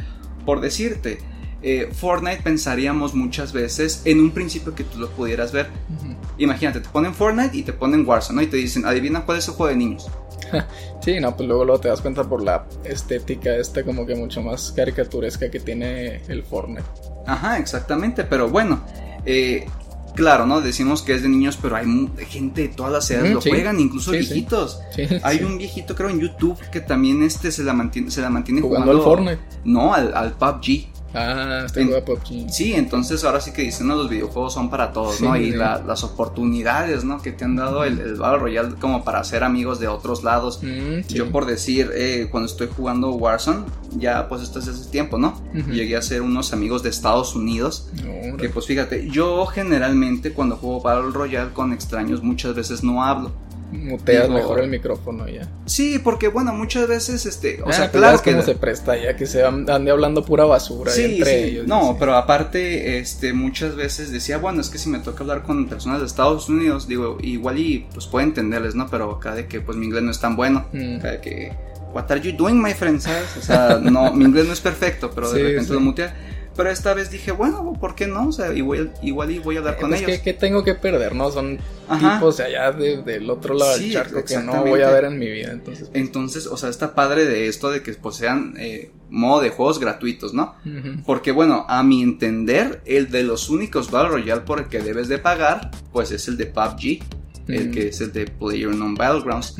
[0.44, 1.18] Por decirte,
[1.62, 5.66] eh, Fortnite pensaríamos muchas veces en un principio que tú lo pudieras ver.
[6.38, 8.42] Imagínate, te ponen Fortnite y te ponen Warzone, ¿no?
[8.42, 10.08] Y te dicen, adivina cuál es el juego de niños.
[11.02, 14.42] Sí, no, pues luego, luego te das cuenta por la estética esta como que mucho
[14.42, 16.82] más caricaturesca que tiene el Fortnite.
[17.26, 18.84] Ajá, exactamente, pero bueno,
[19.24, 19.66] eh,
[20.16, 20.60] claro, ¿no?
[20.60, 21.86] Decimos que es de niños, pero hay
[22.28, 23.50] gente de todas las edades Ujú, lo sí.
[23.50, 24.80] juegan, incluso Sí, viejitos.
[24.94, 28.30] Sí, Hay un viejito, creo, en YouTube que también este se la mantiene, se la
[28.30, 29.60] mantiene jugando jugando, al Fortnite.
[29.64, 30.88] No, al, al PUBG.
[31.18, 32.50] Ah, juega PUBG.
[32.50, 35.34] Sí, entonces ahora sí que dicen, no, los videojuegos son para todos, ¿no?
[35.36, 37.22] Y las oportunidades, ¿no?
[37.22, 40.60] Que te han dado el, el, Battle Royale como para ser amigos de otros lados.
[40.62, 43.64] Mm, Yo por decir, eh, cuando estoy jugando Warzone,
[43.96, 45.40] ya pues esto es hace tiempo, ¿no?
[45.70, 47.88] Llegué a ser unos amigos de Estados Unidos.
[48.38, 53.32] que pues fíjate, yo generalmente cuando juego Battle Royale con extraños muchas veces no hablo
[53.72, 55.48] muteas mejor el micrófono ya.
[55.66, 59.16] Sí, porque bueno, muchas veces este, o ah, sea, pues claro que se presta ya
[59.16, 61.66] que se ande hablando pura basura entre ellos.
[61.66, 65.66] No, pero aparte este muchas veces decía, bueno, es que si me toca hablar con
[65.68, 68.88] personas de Estados Unidos, digo, igual y pues puedo entenderles, ¿no?
[68.88, 70.96] Pero acá de que pues mi inglés no es tan bueno, mm.
[70.96, 71.52] acá de que
[71.92, 73.36] what are you doing, my friend, ¿sabes?
[73.38, 76.14] O sea, no mi inglés no es perfecto, pero de repente lo mutea.
[76.56, 78.28] Pero esta vez dije, bueno, ¿por qué no?
[78.28, 80.20] O sea, igual, igual y voy a hablar eh, con pues, ellos.
[80.20, 81.14] ¿qué, tengo que perder?
[81.14, 81.58] No, son
[82.00, 85.30] tipos de allá del otro lado del charco que no voy a ver en mi
[85.30, 85.52] vida.
[85.52, 89.50] Entonces, entonces o sea, está padre de esto de que pues, sean eh, modo de
[89.50, 90.54] juegos gratuitos, ¿no?
[91.04, 95.08] Porque bueno, a mi entender, el de los únicos Battle Royale por el que debes
[95.08, 97.02] de pagar, pues es el de PUBG,
[97.48, 99.56] el que es el de PlayerUnknown Battlegrounds.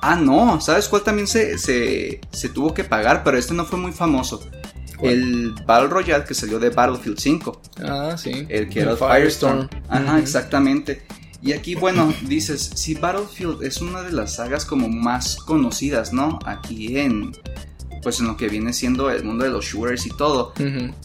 [0.00, 3.24] Ah, no, ¿sabes cuál también se, se, se tuvo que pagar?
[3.24, 4.42] Pero este no fue muy famoso.
[5.02, 7.62] El Battle Royale que salió de Battlefield 5.
[7.82, 8.46] Ah, sí.
[8.48, 9.68] El que era el Firestorm.
[9.88, 11.02] Ajá, exactamente.
[11.42, 16.38] Y aquí, bueno, dices, si Battlefield es una de las sagas como más conocidas, ¿no?
[16.46, 17.32] Aquí en,
[18.02, 20.54] pues en lo que viene siendo el mundo de los shooters y todo.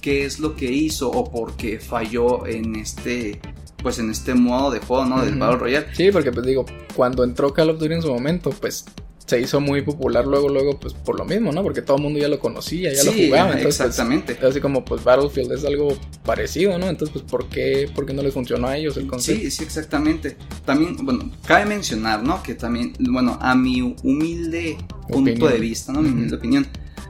[0.02, 3.42] ¿Qué es lo que hizo o por qué falló en este,
[3.84, 5.26] pues en este modo de juego, ¿no?
[5.26, 5.88] Del Battle Royale.
[5.94, 8.86] Sí, porque pues digo, cuando entró Call of Duty en su momento, pues
[9.30, 11.62] se hizo muy popular luego, luego, pues por lo mismo, ¿no?
[11.62, 13.52] Porque todo el mundo ya lo conocía, ya lo jugaba.
[13.52, 14.38] Entonces, pues, exactamente.
[14.44, 16.90] así como, pues Battlefield es algo parecido, ¿no?
[16.90, 19.40] Entonces, pues, ¿por qué, por qué no les funcionó a ellos el concepto?
[19.44, 20.36] Sí, sí, exactamente.
[20.66, 22.42] También, bueno, cabe mencionar, ¿no?
[22.42, 26.02] Que también, bueno, a mi humilde punto de vista, ¿no?
[26.02, 26.68] Mi humilde opinión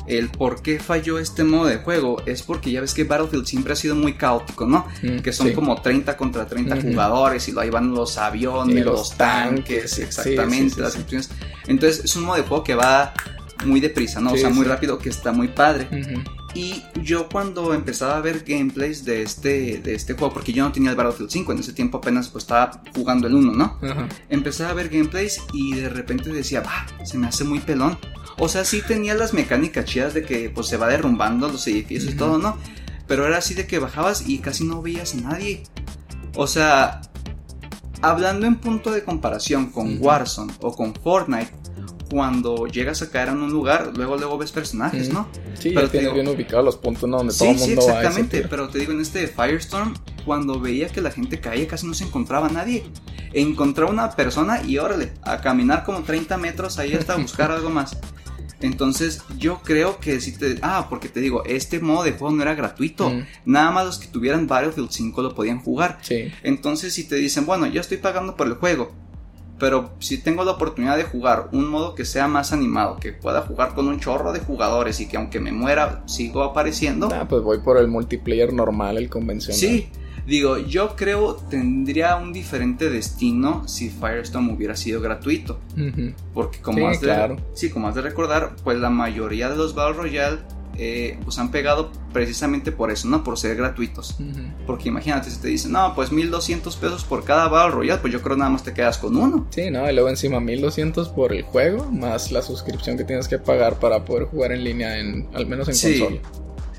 [0.08, 3.74] el por qué falló este modo de juego es porque ya ves que Battlefield siempre
[3.74, 4.88] ha sido muy caótico, ¿no?
[5.04, 10.00] Mm, que son como 30 contra 30 jugadores y ahí van los aviones, los, tanques,
[10.00, 11.30] exactamente, las explosiones.
[11.68, 13.14] Entonces es un modo de juego que va
[13.66, 14.32] muy deprisa, ¿no?
[14.32, 15.88] o sea, muy rápido, que está muy padre.
[16.56, 20.72] Y yo cuando empezaba a ver gameplays de este, de este juego, porque yo no
[20.72, 23.78] tenía el Battlefield 5, en ese tiempo apenas pues estaba jugando el 1, ¿no?
[24.30, 27.98] Empezaba a ver gameplays y de repente decía, va, se me hace muy pelón.
[28.40, 32.14] O sea, sí tenía las mecánicas chidas de que pues se va derrumbando los edificios
[32.14, 32.58] y todo, ¿no?
[33.08, 35.64] Pero era así de que bajabas y casi no veías a nadie.
[36.36, 37.02] O sea,
[38.02, 41.52] hablando en punto de comparación con Warzone o con Fortnite,
[42.10, 45.28] cuando llegas a caer en un lugar, luego luego ves personajes, ¿no?
[45.54, 48.80] Sí, pero tienes bien ubicados los puntos donde todo el mundo sí, exactamente, pero te
[48.80, 49.94] digo, en este Firestorm,
[50.26, 52.84] cuando veía que la gente caía, casi no se encontraba nadie.
[53.32, 57.96] Encontraba una persona y órale, a caminar como 30 metros ahí hasta buscar algo más.
[58.62, 60.58] Entonces yo creo que si te...
[60.62, 63.10] Ah, porque te digo, este modo de juego no era gratuito.
[63.10, 63.26] Mm.
[63.46, 66.00] Nada más los que tuvieran Battlefield 5 lo podían jugar.
[66.02, 66.32] Sí.
[66.44, 68.92] Entonces si te dicen, bueno, yo estoy pagando por el juego.
[69.60, 73.42] Pero si tengo la oportunidad de jugar un modo que sea más animado, que pueda
[73.42, 77.10] jugar con un chorro de jugadores y que aunque me muera sigo apareciendo.
[77.14, 79.60] Ah, pues voy por el multiplayer normal, el convencional.
[79.60, 79.90] Sí,
[80.30, 85.60] Digo, yo creo tendría un diferente destino si Firestorm hubiera sido gratuito.
[86.36, 89.96] Porque como has de, sí, como has de recordar, pues la mayoría de los Battle
[89.96, 90.38] Royale
[90.78, 93.24] eh, pues han pegado precisamente por eso, ¿no?
[93.24, 94.18] Por ser gratuitos.
[94.68, 98.22] Porque imagínate, si te dicen, no, pues 1200 pesos por cada Battle Royale, pues yo
[98.22, 99.48] creo nada más te quedas con uno.
[99.50, 103.40] Sí, no, y luego encima 1200 por el juego, más la suscripción que tienes que
[103.40, 106.00] pagar para poder jugar en línea, en, al menos en sí.
[106.00, 106.22] consola.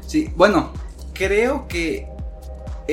[0.07, 0.73] Sí, bueno,
[1.13, 2.07] creo que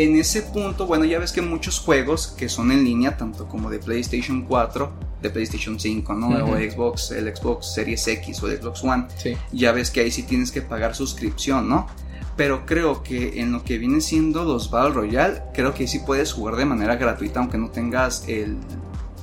[0.03, 3.69] en ese punto, bueno, ya ves que muchos juegos que son en línea, tanto como
[3.69, 6.27] de PlayStation 4, de PlayStation 5, ¿no?
[6.45, 9.07] O Xbox, el Xbox Series X o el Xbox One,
[9.51, 11.87] ya ves que ahí sí tienes que pagar suscripción, ¿no?
[12.35, 16.33] Pero creo que en lo que viene siendo los Battle Royale, creo que sí puedes
[16.33, 18.57] jugar de manera gratuita, aunque no tengas el,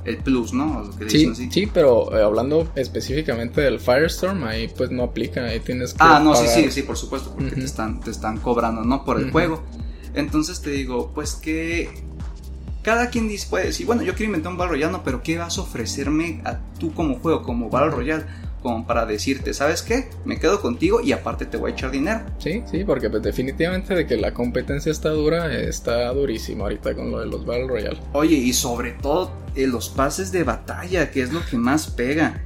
[0.03, 0.91] el plus, ¿no?
[1.07, 5.99] sí, sí, pero eh, hablando específicamente del Firestorm, ahí pues no aplica, ahí tienes que.
[6.01, 9.05] Ah, no, sí, sí, sí, por supuesto, porque te, están, te están cobrando, ¿no?
[9.05, 9.63] Por el juego.
[10.15, 11.89] Entonces te digo, pues que
[12.85, 15.39] cada quien dice, puede decir, bueno, yo quiero inventar un Battle Royale, no, pero ¿qué
[15.39, 18.25] vas a ofrecerme a tú como juego, como Battle Royale?
[18.61, 20.09] Como para decirte, ¿sabes qué?
[20.23, 22.21] Me quedo contigo y aparte te voy a echar dinero.
[22.37, 27.11] Sí, sí, porque pues definitivamente de que la competencia está dura, está durísimo ahorita con
[27.11, 27.99] lo de los Battle Royale.
[28.13, 32.43] Oye, y sobre todo eh, los pases de batalla, que es lo que más pega.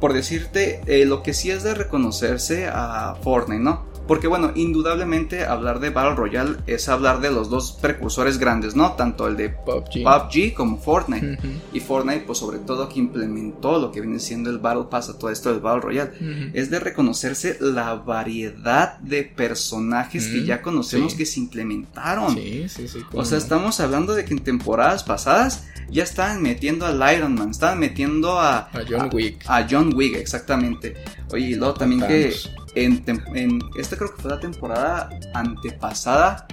[0.00, 3.86] Por decirte, eh, lo que sí es de reconocerse a Fortnite, ¿no?
[4.08, 8.92] Porque bueno, indudablemente hablar de Battle Royale es hablar de los dos precursores grandes, ¿no?
[8.92, 10.02] Tanto el de PUBG.
[10.02, 11.38] PUBG como Fortnite.
[11.74, 15.18] Y Fortnite, pues sobre todo que implementó lo que viene siendo el Battle Pass a
[15.18, 16.50] todo esto del Battle Royale.
[16.54, 21.18] Es de reconocerse la variedad de personajes que ya conocemos sí.
[21.18, 22.34] que se implementaron.
[22.34, 23.00] Sí, sí, sí.
[23.12, 27.50] O sea, estamos hablando de que en temporadas pasadas ya estaban metiendo al Iron Man,
[27.50, 29.44] estaban metiendo a, A John Wick.
[29.46, 30.94] a John Wick, exactamente.
[31.32, 32.50] Oye, y luego también que Thanos.
[32.84, 36.46] En, esta creo que fue la temporada antepasada,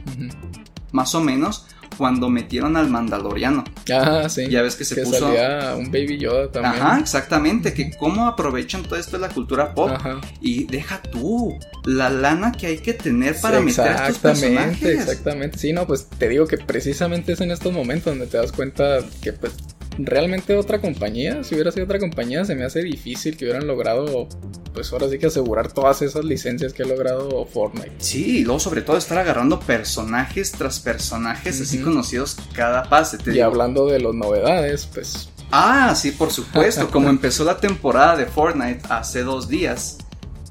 [0.91, 3.63] más o menos, cuando metieron al Mandaloriano.
[3.93, 4.47] Ah, sí.
[4.49, 5.19] Ya ves que se que puso.
[5.19, 6.83] salía un Baby Yoda también.
[6.83, 10.19] Ajá, exactamente, que cómo aprovechan todo esto de la cultura pop Ajá.
[10.41, 14.79] y deja tú la lana que hay que tener para Sí, meter a estos exactamente,
[14.79, 14.99] personajes.
[15.09, 15.57] exactamente.
[15.57, 18.97] Sí, no, pues te digo que precisamente es en estos momentos donde te das cuenta
[19.21, 19.53] que pues
[19.97, 24.27] realmente otra compañía, si hubiera sido otra compañía, se me hace difícil que hubieran logrado,
[24.73, 27.91] pues ahora sí que asegurar todas esas licencias que ha logrado Fortnite.
[27.99, 33.17] Sí, y luego sobre todo estar agarrando personajes tras personajes así conocidos cada pase.
[33.17, 33.45] Te Y digo.
[33.45, 36.87] hablando de las novedades, pues Ah, sí, por supuesto.
[36.91, 39.97] Como empezó la temporada de Fortnite hace dos días.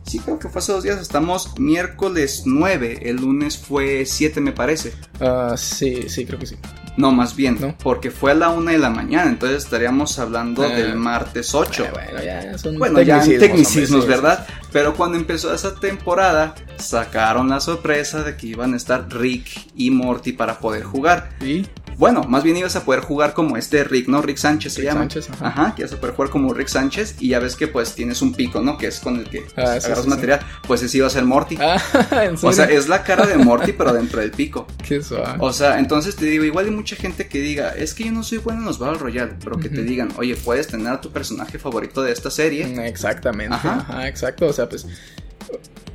[0.07, 1.01] Sí, creo que fue hace dos días.
[1.01, 3.01] Estamos miércoles 9.
[3.03, 4.93] El lunes fue 7, me parece.
[5.21, 6.57] ah, sí, sí, creo que sí.
[6.97, 7.75] No, más bien, ¿No?
[7.83, 9.29] porque fue a la 1 de la mañana.
[9.29, 10.69] Entonces estaríamos hablando Ah.
[10.69, 11.85] del martes 8.
[11.87, 14.47] Eh, bueno, ya son Bueno, ya en tecnicismos, sí, ¿verdad?
[14.73, 19.91] Pero cuando empezó esa temporada, sacaron la sorpresa de que iban a estar Rick y
[19.91, 21.31] Morty para poder jugar.
[21.41, 24.21] Sí, Bueno, más bien ibas a poder jugar como este Rick, ¿no?
[24.23, 25.01] Rick Sánchez se Rick llama.
[25.03, 25.47] Sánchez, ajá.
[25.49, 28.21] Ajá, que ibas a poder jugar como Rick Sánchez y ya ves que pues tienes
[28.23, 28.77] un pico, ¿no?
[28.79, 30.41] Que es con el que pues, Ah, sí, agarras sí, material.
[30.67, 31.57] Pues ese iba a ser Morty.
[31.61, 31.77] Ah,
[32.25, 32.49] ¿en serio?
[32.49, 34.67] o sea, es la cara de Morty pero dentro del pico.
[34.87, 35.37] Qué suave.
[35.41, 38.23] O sea, entonces te digo, igual hay mucha gente que diga, es que yo no
[38.23, 41.11] soy bueno en los Battle Royale, pero que te digan, oye, puedes tener a tu
[41.13, 42.87] personaje favorito de esta serie.
[42.87, 43.87] Exactamente, Ajá.
[43.89, 44.09] ajá.
[44.09, 44.47] exacto.
[44.47, 44.87] O sea, pues.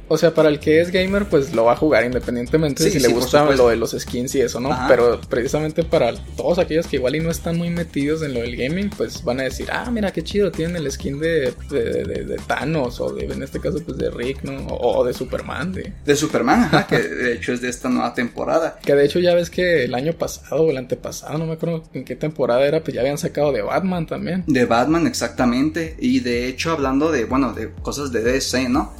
[0.09, 2.99] O sea, para el que es gamer, pues lo va a jugar independientemente de si
[2.99, 4.71] sí, le gusta lo de los skins y eso, ¿no?
[4.71, 4.87] Ajá.
[4.87, 8.55] Pero precisamente para todos aquellos que igual y no están muy metidos en lo del
[8.57, 12.25] gaming, pues van a decir, ah, mira qué chido, tienen el skin de, de, de-
[12.25, 14.65] de Thanos o de, en este caso, pues de Rick, ¿no?
[14.67, 15.93] O, o de Superman, de...
[16.05, 18.79] De Superman, ajá, que de hecho es de esta nueva temporada.
[18.83, 21.83] Que de hecho ya ves que el año pasado o el antepasado, no me acuerdo
[21.93, 24.43] en qué temporada era, pues ya habían sacado de Batman también.
[24.47, 25.95] De Batman, exactamente.
[25.99, 28.91] Y de hecho, hablando de, bueno, de cosas de DC, ¿no?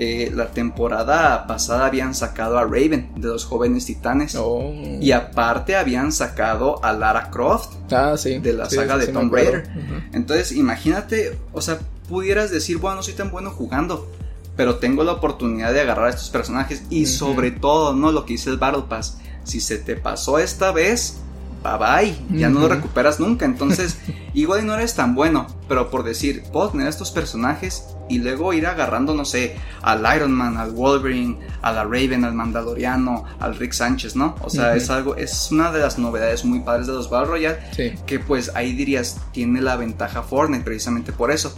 [0.00, 4.36] Eh, la temporada pasada habían sacado a Raven, de los jóvenes titanes.
[4.36, 4.72] Oh.
[5.00, 7.74] Y aparte habían sacado a Lara Croft.
[7.90, 8.38] Ah, sí.
[8.38, 9.32] de la Sí, saga sí, de Tomb.
[9.34, 9.68] Raider.
[10.12, 14.08] Entonces, imagínate, o sea, pudieras decir, bueno, no soy tan bueno jugando,
[14.56, 18.12] pero tengo la oportunidad de agarrar a estos personajes y sobre todo, ¿no?
[18.12, 21.18] Lo que dice el Battle Pass, si se te pasó esta vez,
[21.62, 23.98] bye bye, ya no lo recuperas nunca, entonces,
[24.34, 28.52] igual y no eres tan bueno, pero por decir, puedo tener estos personajes y luego
[28.54, 33.54] ir agarrando, no sé, al Iron Man, al Wolverine, a la Raven, al Mandaloriano, al
[33.56, 34.34] Rick Sánchez, ¿no?
[34.42, 37.58] O sea, es algo, es una de las novedades muy padres de los Battle Royale
[37.72, 37.92] Sí.
[38.06, 41.54] que pues ahí dirías tiene la ventaja Fortnite precisamente por eso.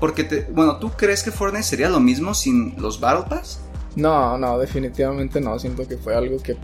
[0.00, 3.60] Porque te, bueno, ¿tú crees que Fortnite sería lo mismo sin los Battle Pass?
[3.94, 5.56] No, no, definitivamente no.
[5.60, 6.56] Siento que fue algo que.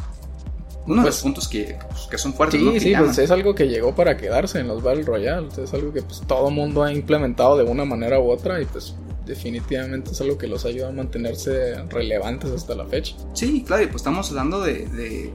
[0.86, 2.72] Uno de Pues- los puntos que, pues, que son fuertes, Sí, ¿no?
[2.72, 5.48] Que sí, pues es algo que llegó para quedarse en los Battle Royale.
[5.62, 8.94] Es algo que pues todo mundo ha implementado de una manera u otra y pues
[9.26, 13.14] definitivamente es algo que los ayuda a mantenerse relevantes hasta la fecha.
[13.34, 15.30] Sí, claro, y pues estamos hablando de, de,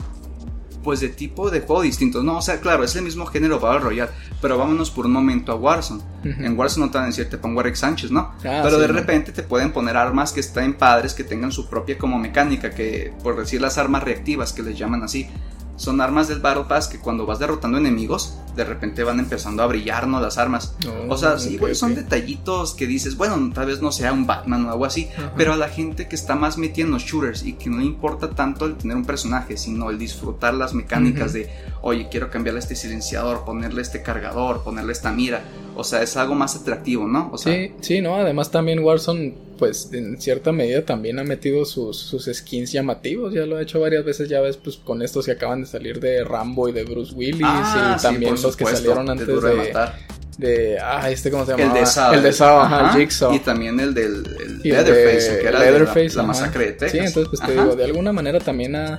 [0.85, 2.37] pues de tipo de juego distintos, ¿no?
[2.37, 5.55] O sea, claro, es el mismo género Battle Royale, pero vámonos por un momento a
[5.55, 6.03] Warzone.
[6.23, 8.19] En Warzone no te van a decir, te pongo a Rick Sánchez, ¿no?
[8.45, 11.67] Ah, pero sí, de repente te pueden poner armas que estén padres, que tengan su
[11.67, 15.27] propia como mecánica, que por decir las armas reactivas que les llaman así.
[15.75, 19.67] Son armas del Battle Pass que cuando vas derrotando enemigos, de repente van empezando a
[19.67, 20.19] brillar, ¿no?
[20.21, 20.75] Las armas.
[20.87, 24.65] Oh, O sea, sí, son detallitos que dices, bueno, tal vez no sea un Batman
[24.65, 27.53] o algo así, pero a la gente que está más metida en los shooters y
[27.53, 31.49] que no le importa tanto el tener un personaje, sino el disfrutar las mecánicas de,
[31.81, 35.43] oye, quiero cambiarle este silenciador, ponerle este cargador, ponerle esta mira.
[35.77, 37.29] O sea, es algo más atractivo, ¿no?
[37.33, 41.65] O sea, Sí, sí, no, además también Warzone, pues en cierta medida también ha metido
[41.65, 45.25] sus, sus skins llamativos, ya lo ha hecho varias veces, ya ves, pues con estos
[45.25, 48.55] que acaban de salir de Rambo y de Bruce Willis Ah, y sí, también los
[48.57, 49.95] que supuesto, salieron antes de de, Matar.
[50.37, 52.13] de, ah, este cómo se El llamaba, de Saw.
[52.13, 53.33] el de Saw, ajá, Ajá, Jigsaw.
[53.33, 56.27] Y también el del el el Leatherface, de que era la- Leatherface, la, ajá.
[56.27, 56.91] masacre de Texas.
[56.91, 57.63] Sí, entonces pues te Ajá.
[57.63, 58.97] digo, de alguna manera también ha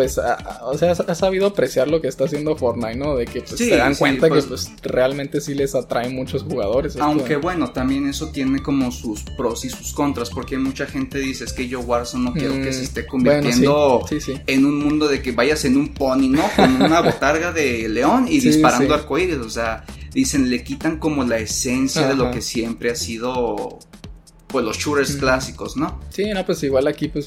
[0.00, 3.16] pues o sea, ha sabido apreciar lo que está haciendo Fortnite, ¿no?
[3.16, 6.08] De que pues, Sí, se dan sí, cuenta pues- que pues realmente sí les atrae
[6.08, 6.92] muchos jugadores.
[6.94, 7.04] esto.
[7.04, 11.44] Aunque bueno, también eso tiene como sus pros y sus contras, porque mucha gente dice
[11.44, 14.78] es que yo Warzone no quiero que Mm, se esté bueno, convirtiendo sí, en un
[14.82, 16.44] mundo de que vayas en un pony, ¿no?
[16.56, 19.84] Con una botarga de león y disparando arcoíris, o sea,
[20.14, 23.78] dicen, le quitan como la esencia de lo que siempre ha sido,
[24.46, 25.18] pues los shooters Ujú.
[25.20, 26.00] clásicos, ¿no?
[26.08, 27.26] Sí, no, pues igual aquí pues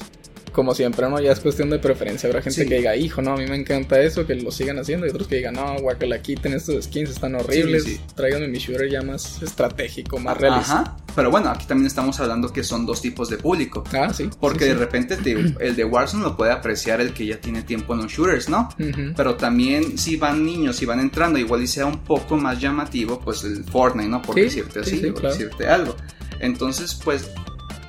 [0.54, 1.20] como siempre, ¿no?
[1.20, 2.28] Ya es cuestión de preferencia.
[2.28, 5.06] Habrá gente que diga, hijo, no, a mí me encanta eso, que lo sigan haciendo.
[5.06, 7.84] Y otros que digan, no, guacala, quiten estos skins, están horribles.
[7.84, 10.80] Sí, Tráiganme mi shooter ya más estratégico, más realista.
[10.80, 10.96] Ajá.
[11.14, 13.84] Pero bueno, aquí también estamos hablando que son dos tipos de público.
[13.92, 14.30] Ah, sí.
[14.40, 15.18] Porque de repente
[15.60, 18.68] el de Warzone lo puede apreciar el que ya tiene tiempo en los shooters, ¿no?
[19.16, 23.20] Pero también si van niños, si van entrando, igual y sea un poco más llamativo,
[23.20, 24.22] pues el Fortnite, ¿no?
[24.22, 25.96] Por decirte así, por decirte algo.
[26.40, 27.30] Entonces, pues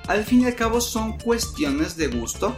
[0.07, 2.55] al fin y al cabo son cuestiones de gusto,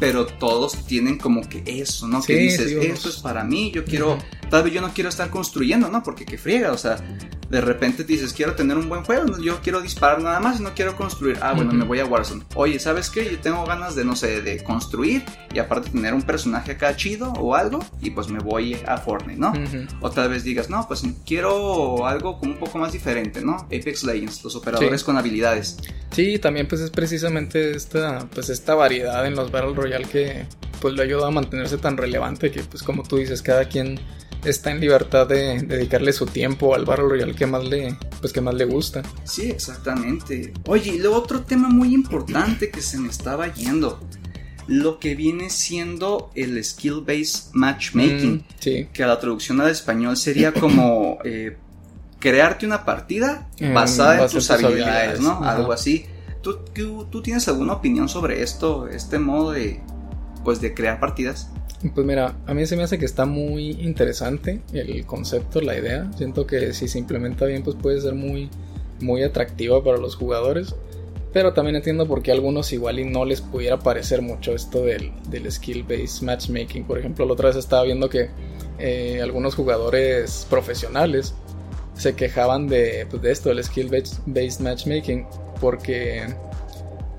[0.00, 2.22] pero todos tienen como que eso, ¿no?
[2.22, 4.18] que dices, esto es para mí, yo quiero,
[4.52, 6.02] tal vez yo no quiero estar construyendo, ¿no?
[6.02, 6.96] Porque qué friega, o sea,
[7.48, 10.74] de repente dices, quiero tener un buen juego, yo quiero disparar nada más y no
[10.74, 11.38] quiero construir.
[11.40, 12.44] Ah, bueno, me voy a Warzone.
[12.54, 13.24] Oye, ¿sabes qué?
[13.24, 17.32] Yo tengo ganas de, no sé, de construir y aparte tener un personaje acá chido
[17.32, 19.54] o algo y pues me voy a Fortnite, ¿no?
[20.02, 23.56] O tal vez digas, no, pues quiero algo como un poco más diferente, ¿no?
[23.56, 25.78] Apex Legends, los operadores con habilidades.
[26.10, 30.44] Sí, también pues es precisamente esta, pues esta variedad en los Battle Royale que
[30.82, 33.98] pues le ayuda a mantenerse tan relevante que pues como tú dices, cada quien
[34.44, 38.40] está en libertad de dedicarle su tiempo al Battle Royale que más le, pues que
[38.40, 39.02] más le gusta.
[39.24, 40.52] Sí, exactamente.
[40.66, 44.00] Oye, y luego otro tema muy importante que se me estaba yendo.
[44.68, 48.34] Lo que viene siendo el skill-based matchmaking.
[48.34, 48.88] Mm, sí.
[48.92, 51.56] Que a la traducción al español sería como eh,
[52.20, 55.42] crearte una partida mm, basada en tus, habilidades, ¿no?
[55.42, 56.06] Algo así.
[56.42, 56.58] ¿Tú,
[57.10, 59.80] ¿Tú, tienes alguna opinión sobre esto, este modo de,
[60.42, 61.50] pues, de crear partidas?
[61.94, 66.10] Pues mira, a mí se me hace que está muy interesante el concepto, la idea.
[66.16, 68.48] Siento que si se implementa bien, pues puede ser muy,
[69.00, 70.76] muy atractiva para los jugadores.
[71.32, 74.84] Pero también entiendo por qué a algunos igual y no les pudiera parecer mucho esto
[74.84, 76.84] del, del skill-based matchmaking.
[76.84, 78.28] Por ejemplo, la otra vez estaba viendo que
[78.78, 81.34] eh, algunos jugadores profesionales
[81.94, 85.26] se quejaban de, pues, de esto, del skill-based matchmaking,
[85.60, 86.26] porque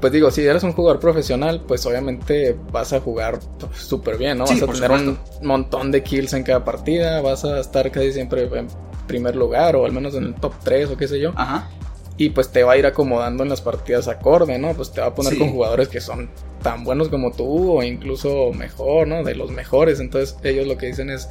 [0.03, 3.39] pues digo, si eres un jugador profesional, pues obviamente vas a jugar
[3.73, 4.43] súper bien, ¿no?
[4.43, 8.49] vas a tener un montón de kills en cada partida, vas a estar casi siempre
[8.53, 8.67] en
[9.07, 11.31] primer lugar o al menos en el top 3 o qué sé yo.
[11.37, 11.69] Ajá.
[12.17, 14.73] Y pues te va a ir acomodando en las partidas acorde, ¿no?
[14.73, 16.29] Pues te va a poner con jugadores que son
[16.61, 19.23] tan buenos como tú o incluso mejor, ¿no?
[19.23, 20.01] De los mejores.
[20.01, 21.29] Entonces ellos lo que dicen es,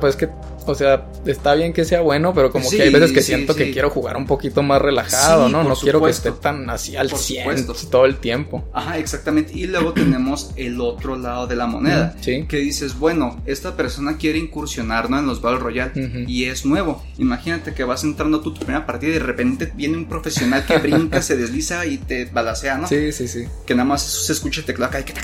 [0.00, 0.28] pues que,
[0.66, 3.70] o sea, está bien que sea bueno, pero como que hay veces que siento que
[3.70, 5.62] quiero jugar un poquito más relajado, ¿no?
[5.62, 8.68] No quiero que esté tan así al 100 todo el tiempo.
[8.72, 9.52] Ajá, exactamente.
[9.54, 12.16] Y luego tenemos el otro lado de la moneda.
[12.20, 12.46] Sí.
[12.48, 15.18] Que dices, bueno, esta persona quiere incursionar, ¿no?
[15.18, 17.02] En los Battle Royale y es nuevo.
[17.18, 20.78] Imagínate que vas entrando tú tu primera partida y de repente viene un profesional que
[20.78, 22.88] brinca, se desliza y te balacea, ¿no?
[22.88, 23.44] Sí, sí, sí.
[23.66, 25.14] Que nada más se escucha el teclado acá y que...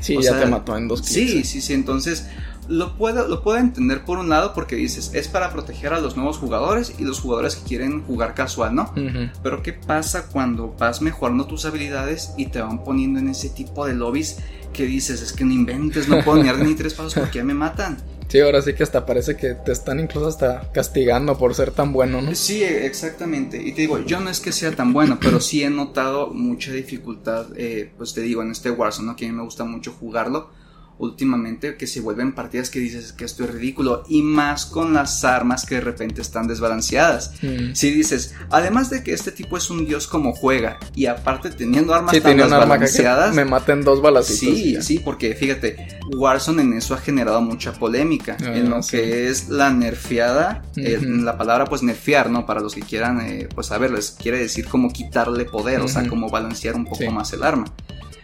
[0.00, 1.30] Sí, ya te mató en dos kills.
[1.30, 1.74] Sí, sí, sí.
[1.74, 2.26] Entonces
[2.70, 6.16] lo puedo, lo puedo entender por un lado porque dices, es para proteger a los
[6.16, 8.94] nuevos jugadores y los jugadores que quieren jugar casual, ¿no?
[9.42, 13.86] Pero ¿qué pasa cuando vas mejorando tus habilidades y te van poniendo en ese tipo
[13.86, 14.38] de lobbies
[14.72, 17.44] que dices, es que no inventes, no puedo ni dar ni tres pasos porque ya
[17.44, 17.98] me matan?
[18.28, 21.92] Sí, ahora sí que hasta parece que te están incluso hasta castigando por ser tan
[21.92, 22.32] bueno, ¿no?
[22.36, 23.60] Sí, exactamente.
[23.60, 26.70] Y te digo, yo no es que sea tan bueno, pero sí he notado mucha
[26.70, 29.16] dificultad, eh, pues te digo, en este Warzone, ¿no?
[29.16, 30.59] Que a mí me gusta mucho jugarlo
[31.00, 35.24] últimamente que se vuelven partidas que dices que esto es ridículo y más con las
[35.24, 37.32] armas que de repente están desbalanceadas.
[37.42, 37.74] Mm.
[37.74, 41.94] Si dices, además de que este tipo es un dios como juega y aparte teniendo
[41.94, 44.38] armas tan desbalanceadas, me maten dos balacitos.
[44.38, 49.28] Sí, sí, porque fíjate, Warzone en eso ha generado mucha polémica ah, en lo que
[49.28, 52.44] es la nerfeada, eh, la palabra pues nerfear, ¿no?
[52.44, 56.28] Para los que quieran eh, pues saberles, quiere decir como quitarle poder, o sea, como
[56.28, 57.64] balancear un poco más el arma.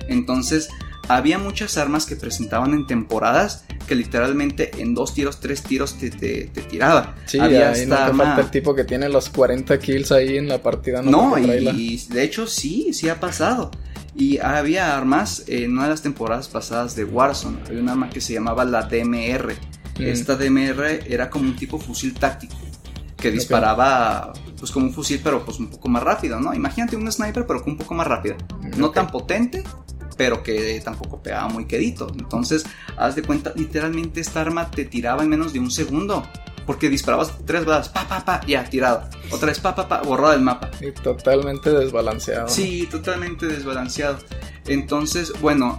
[0.09, 0.69] Entonces,
[1.09, 6.11] había muchas armas que presentaban en temporadas que literalmente en dos tiros, tres tiros te,
[6.11, 7.15] te, tiraba.
[7.27, 10.63] Sí, había ahí no falta el tipo que tiene los 40 kills ahí en la
[10.63, 11.03] partida.
[11.03, 13.71] No, y, de hecho sí, sí ha pasado.
[14.15, 17.59] Y había armas en una de las temporadas pasadas de Warzone.
[17.67, 19.55] Había un arma que se llamaba la DMR.
[19.99, 20.03] Mm.
[20.03, 22.57] Esta DMR era como un tipo fusil táctico
[23.17, 26.55] que disparaba pues como un fusil pero pues un poco más rápido, ¿no?
[26.55, 28.37] Imagínate un sniper pero con un poco más rápido.
[28.77, 29.63] No tan potente,
[30.17, 32.13] pero que tampoco pegaba muy quedito.
[32.19, 32.65] Entonces,
[32.97, 36.27] haz de cuenta, literalmente esta arma te tiraba en menos de un segundo.
[36.67, 39.09] Porque disparabas tres balas, pa, pa, pa, ya, tirado.
[39.31, 40.69] Otra vez, pa, pa, pa, borrado el mapa.
[40.81, 42.49] Y totalmente desbalanceado.
[42.49, 44.19] Sí, totalmente desbalanceado.
[44.67, 45.79] Entonces, bueno,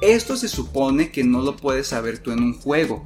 [0.00, 3.04] esto se supone que no lo puedes saber tú en un juego.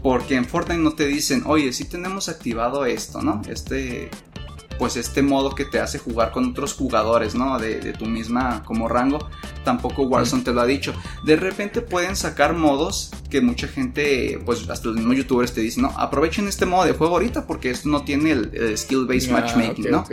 [0.00, 3.42] Porque en Fortnite no te dicen, oye, si tenemos activado esto, ¿no?
[3.48, 4.08] Este
[4.78, 7.58] pues este modo que te hace jugar con otros jugadores, ¿no?
[7.58, 9.18] De, tu misma como rango,
[9.64, 10.94] tampoco Warzone te lo ha dicho.
[11.24, 15.82] De repente pueden sacar modos que mucha gente, pues hasta los mismos youtubers te dicen,
[15.82, 19.90] no, aprovechen este modo de juego ahorita porque esto no tiene el, skill-based ah, matchmaking,
[19.90, 20.04] ¿no?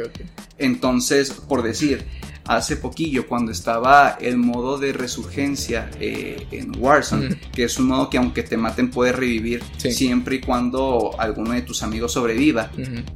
[0.58, 2.06] Entonces, por decir,
[2.47, 8.10] hace poquillo cuando estaba el modo de resurgencia eh, en Warzone, que es un modo
[8.10, 12.71] que aunque te maten puedes revivir siempre y cuando alguno de tus amigos sobreviva.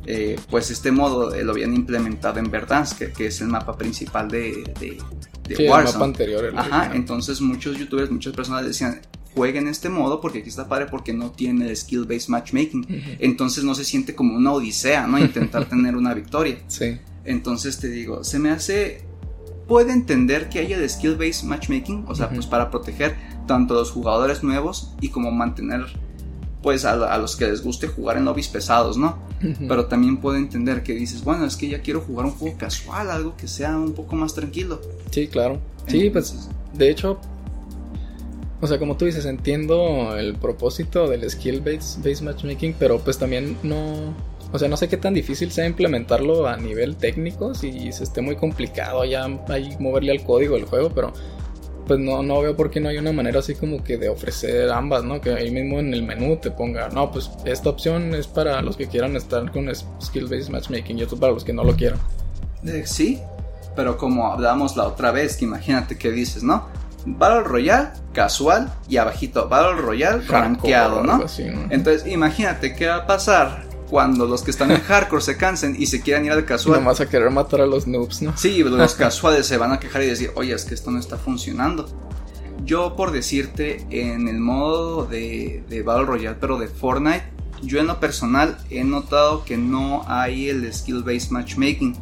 [0.06, 4.64] Eh, pues este modo lo habían implementado en Verdansk, que, es el mapa principal de,
[4.80, 5.94] de, Warzone.
[5.94, 6.54] mapa anterior.
[6.56, 9.02] Ajá, entonces muchos youtubers, muchas personas decían,
[9.36, 13.18] jueguen este modo porque aquí está padre porque no tiene el skill-based matchmaking.
[13.20, 15.20] Entonces no se siente como una odisea, ¿no?
[15.20, 16.58] Intentar tener una victoria.
[16.68, 16.98] Sí.
[17.26, 19.09] Entonces te digo, se me hace
[19.70, 23.16] puede entender que haya de skill-based matchmaking, o sea, pues para proteger
[23.48, 25.86] tanto a los jugadores nuevos y como mantener
[26.62, 29.18] pues a, los que les guste jugar en lobbies pesados, ¿no?
[29.68, 33.10] Pero también puede entender que dices, bueno, es que ya quiero jugar un juego casual,
[33.10, 34.82] algo que sea un poco más tranquilo.
[35.12, 35.60] Sí, claro.
[35.88, 37.18] Sí, pues de hecho,
[38.60, 44.14] o sea, como tú dices, entiendo el propósito del skill-based matchmaking, pero pues también no
[44.52, 48.22] o sea, no sé qué tan difícil sea implementarlo a nivel técnico, si se esté
[48.22, 49.28] muy complicado ya
[49.80, 51.14] moverle al código del juego, pero
[51.86, 54.70] pues no, no veo por qué no hay una manera así como que de ofrecer
[54.72, 55.20] ambas, ¿no?
[55.22, 58.78] Que ahí mismo en el menú te ponga, no, pues esta opción es para los
[58.78, 62.00] que quieran estar con skill-based matchmaking y esto para los que no lo quieran.
[62.66, 63.20] Eh, sí,
[63.76, 66.68] pero como hablábamos la otra vez, que imagínate que dices, ¿no?
[67.06, 71.24] Battle Royale casual y abajito Battle Royale rankeado, ¿no?
[71.72, 75.88] Entonces, imagínate qué va a pasar cuando los que están en hardcore se cansen y
[75.88, 76.84] se quieran ir al casual.
[76.84, 78.38] vas a querer matar a los noobs, ¿no?
[78.38, 81.18] Sí, los casuales se van a quejar y decir, oye, es que esto no está
[81.18, 81.88] funcionando.
[82.64, 87.24] Yo, por decirte, en el modo de, de Battle Royale, pero de Fortnite,
[87.64, 91.96] yo en lo personal he notado que no hay el skill-based matchmaking.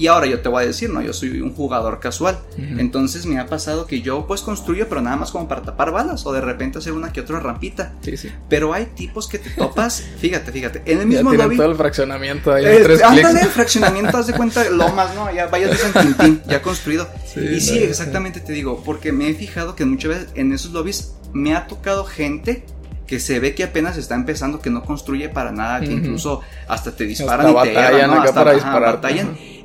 [0.00, 2.38] Y ahora yo te voy a decir, no, yo soy un jugador casual.
[2.56, 6.24] Entonces me ha pasado que yo pues construyo, pero nada más como para tapar balas
[6.24, 7.92] o de repente hacer una que otra rampita.
[8.00, 8.32] Sí, sí.
[8.48, 11.58] Pero hay tipos que te topas, fíjate, fíjate, en el mismo ya lobby.
[11.58, 12.64] todo el fraccionamiento ahí.
[12.64, 15.30] Eh, tres ándale, fraccionamiento, haz de cuenta, lomas, ¿no?
[15.34, 17.06] Ya vayas de San ya construido.
[17.36, 21.12] y sí, exactamente te digo, porque me he fijado que muchas veces en esos lobbies
[21.34, 22.64] me ha tocado gente
[23.10, 26.94] que se ve que apenas está empezando, que no construye para nada, que incluso hasta
[26.94, 28.32] te disparan y te batallan, ¿no?
[28.32, 29.00] para disparar.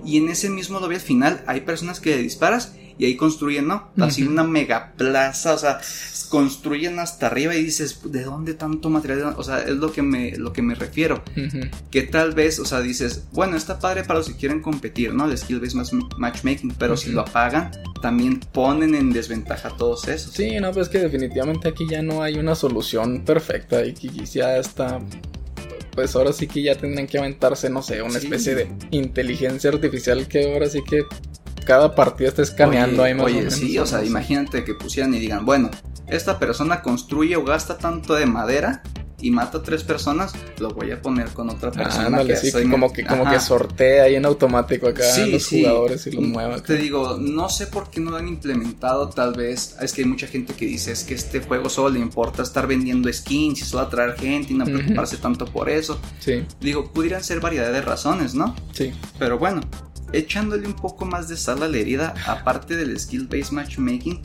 [0.06, 3.68] Y en ese mismo lobby al final hay personas que le disparas y ahí construyen,
[3.68, 3.90] ¿no?
[4.00, 5.80] Así una mega plaza, o sea,
[6.30, 9.36] construyen hasta arriba y dices, ¿de dónde tanto material?
[9.38, 11.24] O sea, es lo que me, lo que me refiero.
[11.92, 15.26] Que tal vez, o sea, dices, bueno, está padre para los que quieren competir, ¿no?
[15.26, 15.78] El skill based
[16.18, 20.34] matchmaking, pero si lo apagan, también ponen en desventaja a todos esos.
[20.34, 24.58] Sí, no, pues que definitivamente aquí ya no hay una solución perfecta y que ya
[24.58, 25.02] está
[25.96, 30.28] pues ahora sí que ya tendrían que aventarse, no sé, una especie de inteligencia artificial
[30.28, 31.04] que ahora sí que
[31.66, 33.54] cada partida está escaneando ahí más o menos.
[33.54, 35.72] sí, o sea, imagínate que pusieran y digan, bueno,
[36.08, 38.84] esta persona construye o gasta tanto de madera
[39.26, 42.24] y mata a tres personas, lo voy a poner con otra persona.
[42.24, 46.24] que sí, como que como que sortea ahí en automático acá los jugadores y los
[46.24, 46.62] mueva.
[46.62, 50.08] Te digo, no sé por qué no lo han implementado, tal vez es que hay
[50.08, 53.66] mucha gente que dice es que este juego solo le importa estar vendiendo skins y
[53.66, 56.00] solo atraer gente y no preocuparse tanto por eso.
[56.20, 56.46] Sí.
[56.62, 58.56] Digo, pudieran ser variedad de razones, ¿no?
[58.74, 58.94] Sí.
[59.18, 59.62] Pero bueno,
[60.14, 64.22] echándole un poco más de sal a la herida, aparte del skill-based matchmaking,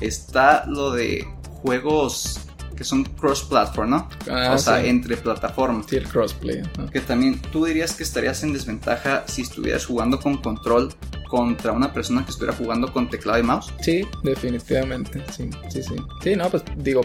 [0.00, 1.24] está lo de
[1.62, 2.49] juegos
[2.80, 4.08] que son cross-platform, ¿no?
[4.30, 5.84] Ah, o sea, entre plataformas.
[5.86, 6.62] Sí, el crossplay.
[6.90, 10.90] Que también tú dirías que estarías en desventaja si estuvieras jugando con control
[11.30, 13.72] contra una persona que estuviera jugando con teclado y mouse.
[13.80, 15.24] Sí, definitivamente.
[15.34, 15.94] Sí, sí, sí.
[16.22, 17.02] Sí, no, pues digo,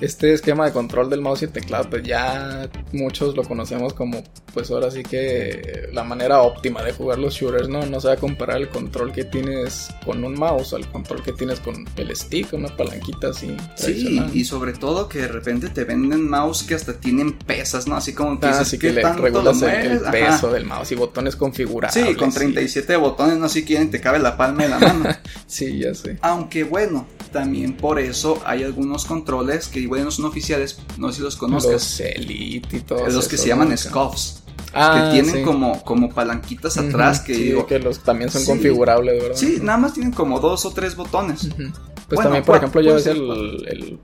[0.00, 4.70] este esquema de control del mouse y teclado, pues ya muchos lo conocemos como, pues
[4.70, 7.84] ahora sí que la manera óptima de jugar los shooters, ¿no?
[7.84, 11.32] No se va a comparar el control que tienes con un mouse al control que
[11.32, 13.54] tienes con el stick, una palanquita así.
[13.74, 17.96] Sí, y sobre todo que de repente te venden mouse que hasta tienen pesas, ¿no?
[17.96, 21.94] Así como que, ah, así que le regulas el, peso del mouse y botones configurados.
[21.94, 25.04] Sí, con 37 botones, no sé si quieren, te cabe la palma de la mano.
[25.46, 26.18] sí, ya sé.
[26.22, 31.16] Aunque bueno, también por eso hay algunos controles que igual no son oficiales, no sé
[31.16, 31.72] si los conozcas.
[31.72, 33.12] Los Elite y todos.
[33.12, 34.42] Los que se llaman scuffs.
[34.74, 39.36] Ah, que tienen como, como palanquitas atrás que digo, que los también son configurables, ¿verdad?
[39.36, 41.48] Sí, nada más tienen como dos o tres botones.
[42.08, 43.98] Pues también, por ejemplo, yo decía el,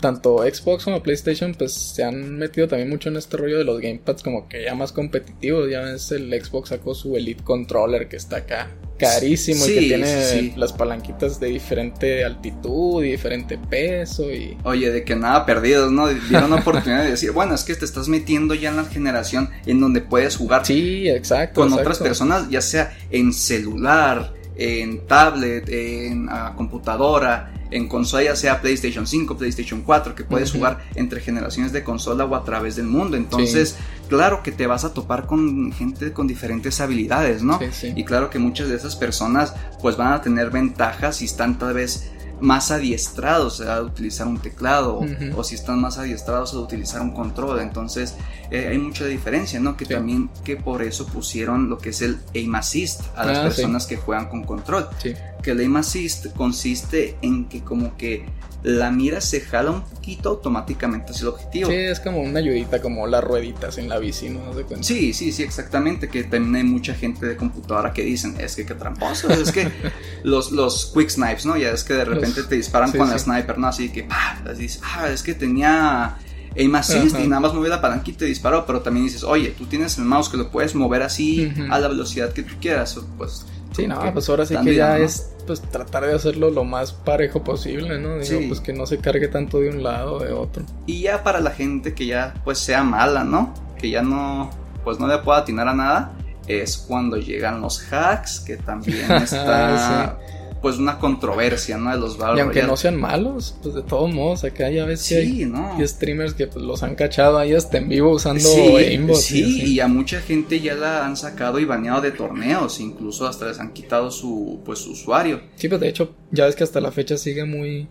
[0.00, 3.80] tanto Xbox como PlayStation pues se han metido también mucho en este rollo de los
[3.80, 5.70] gamepads como que ya más competitivos.
[5.70, 8.70] Ya ves, el Xbox sacó su Elite Controller que está acá
[9.00, 14.56] carísimo y que tiene las palanquitas de diferente altitud y diferente peso y...
[14.64, 16.08] Oye, de que nada perdidos, ¿no?
[16.08, 19.50] Dieron la oportunidad de decir, bueno, es que te estás metiendo ya en la generación
[19.66, 25.68] en donde puedes jugar sí, exacto, con otras personas, ya sea en celular, en tablet,
[25.68, 31.20] en ah, computadora, en consola, ya sea PlayStation 5, PlayStation 4, que puedes jugar entre
[31.20, 33.16] generaciones de consola o a través del mundo.
[33.16, 33.76] Entonces,
[34.08, 37.58] claro que te vas a topar con gente con diferentes habilidades, ¿no?
[37.58, 37.92] Sí, sí.
[37.96, 41.74] Y claro que muchas de esas personas pues van a tener ventajas y están tal
[41.74, 42.10] vez
[42.40, 45.00] más adiestrados a utilizar un teclado
[45.36, 47.60] o si están más adiestrados a utilizar un control.
[47.60, 48.14] Entonces
[48.50, 49.76] eh, hay mucha diferencia, ¿no?
[49.76, 49.94] Que Sí.
[49.94, 53.56] también que por eso pusieron lo que es el aim assist a las Ah, sí.
[53.56, 54.88] personas que juegan con control.
[55.02, 55.14] Sí.
[55.42, 58.26] Que el aim assist consiste en que como que
[58.62, 61.70] la mira se jala un poquito automáticamente hacia el objetivo.
[61.70, 64.40] Sí, es como una ayudita, como las rueditas en la bici, ¿no?
[64.82, 66.08] Sí, sí, sí, exactamente.
[66.10, 69.66] Que también hay mucha gente de computadora que dicen, es que qué tramposo, es que
[70.24, 71.56] los, los quick snipes, ¿no?
[71.56, 73.12] Ya es que de repente Los- te disparan sí, con sí.
[73.12, 73.66] la sniper, ¿no?
[73.68, 74.38] Así que, ¡pah!
[74.50, 76.16] Así dices, ah, es que tenía
[76.56, 77.24] aim assist Ajá.
[77.24, 79.96] y nada más moví la palanquita y te disparó, pero también dices, oye, tú tienes
[79.98, 81.72] el mouse que lo puedes mover así Ujú.
[81.72, 83.46] a la velocidad que tú quieras, pues.
[83.76, 85.04] Sí, no, pues ahora sí que ya ¿no?
[85.04, 88.14] es pues tratar de hacerlo lo más parejo posible, ¿no?
[88.18, 88.46] Digo, Sí.
[88.48, 90.64] pues que no se cargue tanto de un lado o de otro.
[90.86, 93.54] Y ya para la gente que ya pues sea mala, ¿no?
[93.78, 94.50] Que ya no
[94.82, 96.12] pues no le pueda atinar a nada,
[96.48, 100.18] es cuando llegan los hacks, que también está
[100.62, 101.90] pues una controversia, ¿no?
[101.90, 102.70] De los Battle y aunque Royale.
[102.70, 106.64] no sean malos, pues de todos modos, acá ya ves que hay, streamers que pues,
[106.64, 109.16] los han cachado ahí hasta en vivo usando Sí, aimbot.
[109.16, 109.72] y sí, así.
[109.74, 113.58] y a mucha gente ya la han sacado y baneado de torneos, incluso hasta les
[113.58, 115.40] han quitado su pues su usuario.
[115.56, 117.88] Sí, pues de hecho, ya ves que hasta la fecha sigue muy.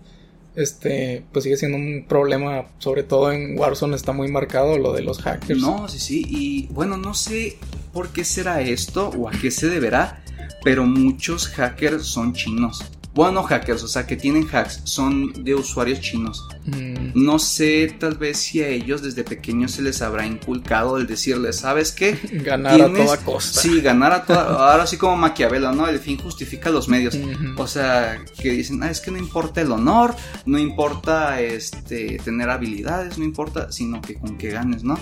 [0.55, 5.03] Este, pues sigue siendo un problema, sobre todo en Warzone está muy marcado lo de
[5.03, 5.59] los hackers.
[5.61, 6.25] No, sí, sí.
[6.27, 7.57] Y bueno, no sé
[7.93, 10.21] por qué será esto o a qué se deberá,
[10.63, 12.83] pero muchos hackers son chinos.
[13.11, 16.47] Bueno, no hackers, o sea, que tienen hacks, son de usuarios chinos.
[16.67, 21.07] Mm, No sé, tal vez si a ellos desde pequeños se les habrá inculcado el
[21.07, 22.17] decirles, ¿sabes qué?
[22.45, 23.61] ganar Tienes- a toda costa.
[23.61, 24.71] Sí, ganar a toda.
[24.71, 25.87] Ahora sí, como Maquiavelo, ¿no?
[25.87, 27.17] El fin justifica los medios.
[27.57, 30.15] O sea, que dicen, ah, es que no importa el honor,
[30.45, 34.97] no importa este tener habilidades, no importa, sino que con que ganes, ¿no?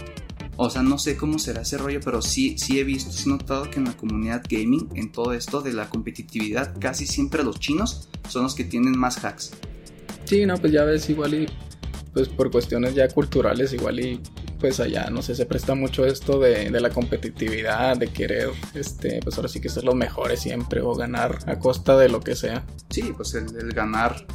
[0.58, 3.32] O sea, no sé cómo será ese rollo, pero sí, sí he visto, sí he
[3.32, 7.60] notado que en la comunidad gaming, en todo esto de la competitividad, casi siempre los
[7.60, 9.52] chinos son los que tienen más hacks.
[10.26, 11.48] Sí, no, pues ya ves, igual y
[12.14, 14.20] pues por cuestiones ya culturales, igual y
[14.60, 19.20] pues allá, no sé, se presta mucho esto de, de la competitividad, de querer, este,
[19.24, 22.36] pues ahora sí que ser los mejores siempre o ganar a costa de lo que
[22.36, 22.66] sea.
[22.90, 24.26] Sí, pues el, el ganar,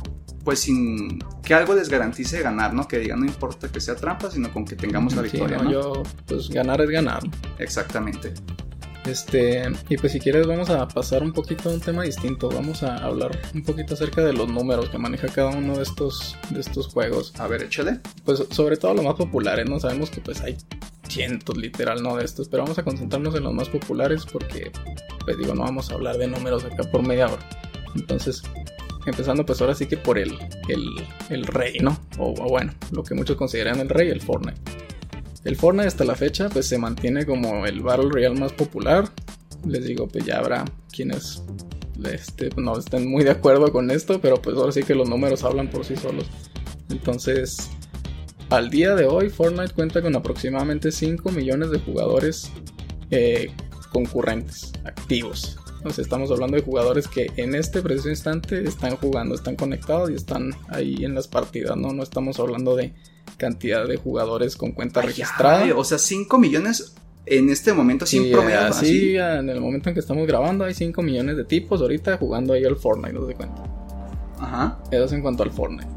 [0.44, 2.88] pues sin que algo les garantice ganar, ¿no?
[2.88, 5.64] Que digan, no importa que sea trampa, sino con que tengamos la Sí, victoria, no,
[5.64, 5.70] ¿no?
[5.70, 7.22] Yo, pues ganar es ganar.
[7.58, 8.34] Exactamente.
[9.06, 12.84] Este, y pues si quieres vamos a pasar un poquito a un tema distinto, vamos
[12.84, 16.60] a hablar un poquito acerca de los números que maneja cada uno de estos, de
[16.60, 17.32] estos juegos.
[17.40, 17.98] A ver, échale.
[18.24, 19.80] Pues sobre todo los más populares, ¿no?
[19.80, 20.56] Sabemos que pues hay
[21.08, 22.16] cientos literal, ¿no?
[22.16, 24.70] De estos, pero vamos a concentrarnos en los más populares porque,
[25.24, 27.48] pues digo, no vamos a hablar de números acá por media hora.
[27.96, 28.42] Entonces,
[29.06, 30.38] empezando pues ahora sí que por el,
[30.68, 30.84] el,
[31.30, 31.98] el rey, ¿no?
[32.18, 34.60] O, bueno, lo que muchos consideran el rey, el Fortnite.
[35.44, 39.08] El Fortnite hasta la fecha pues se mantiene como el Battle Royale más popular.
[39.66, 41.42] Les digo, pues ya habrá quienes
[42.04, 45.42] este, no estén muy de acuerdo con esto, pero pues ahora sí que los números
[45.44, 46.26] hablan por sí solos.
[46.90, 47.70] Entonces,
[48.50, 52.50] al día de hoy Fortnite cuenta con aproximadamente 5 millones de jugadores
[53.10, 53.50] eh,
[53.92, 55.58] concurrentes, activos.
[55.82, 60.14] Entonces estamos hablando de jugadores que en este preciso instante están jugando, están conectados y
[60.14, 61.92] están ahí en las partidas, ¿no?
[61.92, 62.92] No estamos hablando de
[63.36, 65.74] cantidad de jugadores con cuenta Ay, registrada.
[65.76, 66.94] o sea, 5 millones
[67.26, 68.60] en este momento, así Sí, promedio.
[68.60, 69.38] así, así.
[69.40, 72.64] en el momento en que estamos grabando hay 5 millones de tipos ahorita jugando ahí
[72.64, 73.60] al Fortnite, no se cuenta.
[74.38, 74.78] Ajá.
[74.92, 75.88] Eso es en cuanto al Fortnite.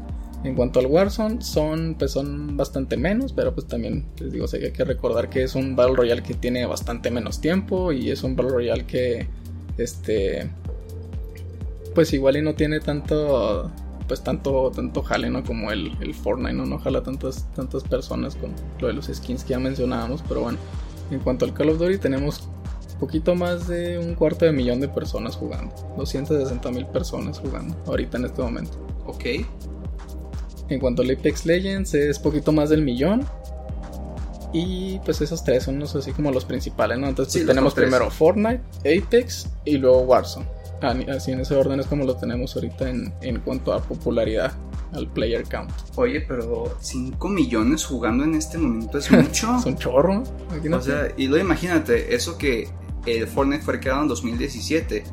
[0.42, 4.58] En cuanto al Warzone, son, pues son bastante menos, pero pues también les digo, sé
[4.58, 8.10] que hay que recordar que es un Battle Royale que tiene bastante menos tiempo y
[8.10, 9.26] es un Battle Royale que,
[9.78, 10.50] este,
[11.94, 13.70] pues igual y no tiene tanto,
[14.06, 15.44] pues tanto, tanto jale, ¿no?
[15.44, 16.66] Como el, el Fortnite, ¿no?
[16.66, 20.58] No jala tantas, tantas personas con lo de los skins que ya mencionábamos, pero bueno.
[21.10, 22.48] En cuanto al Call of Duty, tenemos
[22.98, 25.74] poquito más de un cuarto de millón de personas jugando.
[25.96, 28.78] 260 mil personas jugando ahorita en este momento.
[29.06, 29.24] Ok.
[30.68, 33.24] En cuanto al Apex Legends es poquito más del millón.
[34.58, 37.08] Y pues esos tres son los, así como los principales, ¿no?
[37.08, 40.46] Entonces Sí, pues, tenemos primero Fortnite, Apex y luego Warzone.
[40.80, 44.54] Ah, Así en ese orden es como lo tenemos ahorita en, en cuanto a popularidad,
[44.94, 45.70] al player count.
[45.96, 49.56] Oye, pero 5 millones jugando en este momento es mucho.
[49.58, 50.22] Es un chorro,
[50.72, 52.70] o sea, y luego imagínate, eso que
[53.04, 55.04] el Fortnite fue creado en 2017.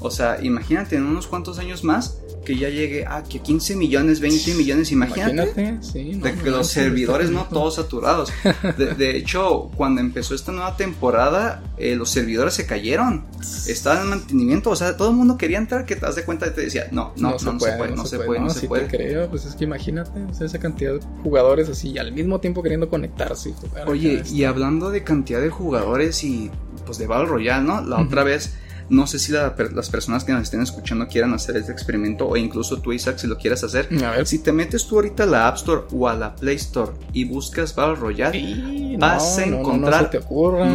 [0.00, 4.20] O sea, imagínate en unos cuantos años más que ya llegue a que 15 millones,
[4.20, 5.78] 20 millones, imagínate.
[5.80, 8.32] sí, de que los servidores no todos saturados.
[8.76, 13.24] De, hecho, cuando empezó esta nueva temporada, eh, los servidores se cayeron.
[13.66, 16.46] Estaban en mantenimiento, o sea, todo el mundo quería entrar que te das de cuenta
[16.46, 18.84] y te decía, no, no, no, se, puede, no se puede, no se puede.
[18.84, 22.88] Te creo, pues es que imagínate, esa cantidad de jugadores así al mismo tiempo queriendo
[22.88, 23.54] conectarse.
[23.86, 26.50] Oye, y hablando de cantidad de jugadores y
[26.84, 27.80] pues de Battle Royale, ¿no?
[27.80, 28.54] La otra vez
[28.88, 32.80] no sé si las personas que nos estén escuchando quieran hacer este experimento o incluso
[32.80, 33.88] tú, Isaac, si lo quieras hacer.
[34.04, 34.26] A ver.
[34.26, 37.24] Si te metes tú ahorita a la App Store o a la Play Store y
[37.24, 40.10] buscas Battle Royale, vas a encontrar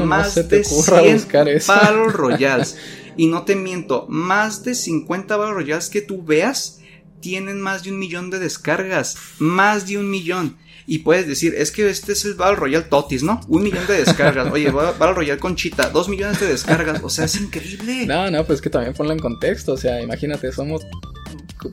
[0.06, 1.28] más de 100
[1.68, 2.78] Battle Royales.
[3.16, 6.80] y no te miento, más de 50 Battle Royales que tú veas
[7.20, 9.18] tienen más de un millón de descargas.
[9.40, 10.58] Más de un millón.
[10.90, 13.42] Y puedes decir, es que este es el Battle Royale Totis, ¿no?
[13.50, 14.50] Un millón de descargas.
[14.54, 17.04] Oye, Battle Royale Conchita, dos millones de descargas.
[17.04, 18.06] O sea, es increíble.
[18.06, 19.74] No, no, pues que también ponlo en contexto.
[19.74, 20.84] O sea, imagínate, somos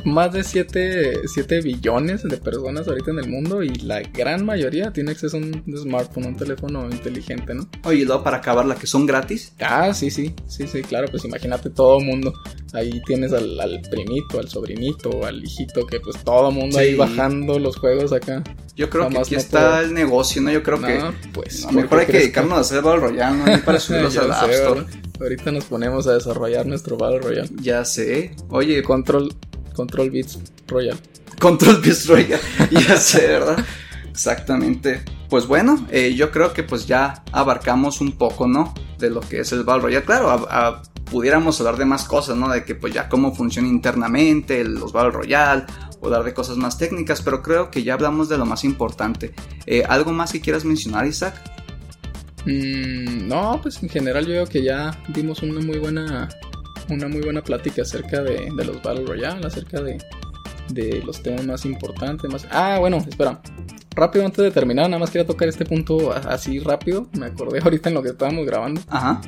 [0.04, 5.12] más de 7, billones de personas ahorita en el mundo y la gran mayoría tiene
[5.12, 7.68] acceso a un smartphone, un teléfono inteligente, ¿no?
[7.84, 9.52] Oye, y luego para acabar, la que son gratis.
[9.60, 12.32] Ah, sí, sí, sí, sí, claro, pues imagínate todo mundo.
[12.72, 17.76] Ahí tienes al, primito, al sobrinito, al hijito, que pues todo mundo ahí bajando los
[17.76, 18.42] juegos acá.
[18.74, 20.50] Yo creo que aquí está el negocio, ¿no?
[20.50, 21.00] Yo creo que
[21.32, 23.64] pues, mejor hay que dedicarnos a hacer Battle Royale, ¿no?
[23.64, 24.84] para subirlos a la App Store.
[25.20, 27.50] Ahorita nos ponemos a desarrollar nuestro Battle Royale.
[27.60, 28.34] Ya sé.
[28.48, 29.32] Oye, Control
[29.74, 30.98] Control Beats Royal.
[31.38, 33.64] Control Beats Royal, ya sé, ¿verdad?
[34.10, 35.02] Exactamente.
[35.28, 38.72] Pues bueno, eh, yo creo que pues ya abarcamos un poco, ¿no?
[38.98, 40.04] De lo que es el Battle Royale.
[40.04, 42.48] Claro, pudiéramos hablar de más cosas, ¿no?
[42.48, 45.64] De que pues ya cómo funciona internamente los Battle Royale
[46.00, 49.34] o hablar de cosas más técnicas, pero creo que ya hablamos de lo más importante.
[49.66, 51.34] Eh, ¿Algo más que quieras mencionar, Isaac?
[52.46, 56.28] Mm, no, pues en general yo creo que ya dimos una muy buena
[56.88, 59.98] una muy buena plática acerca de, los Battle Royale, acerca de,
[60.68, 62.30] de los temas más importantes.
[62.30, 62.46] Más...
[62.50, 63.40] Ah, bueno, espera.
[63.94, 67.08] Rápido antes de terminar, nada más quería tocar este punto así rápido.
[67.12, 68.80] Me acordé ahorita en lo que estábamos grabando.
[68.88, 69.20] Ajá.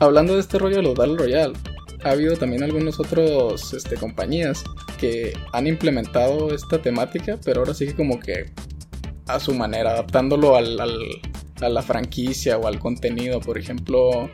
[0.00, 1.52] Hablando de este rollo de los Battle Royale,
[2.04, 4.64] ha habido también algunos otros este, compañías
[4.98, 8.50] que han implementado esta temática, pero ahora sí que como que
[9.26, 10.98] a su manera, adaptándolo al, al,
[11.60, 13.40] a la franquicia o al contenido.
[13.40, 14.30] Por ejemplo,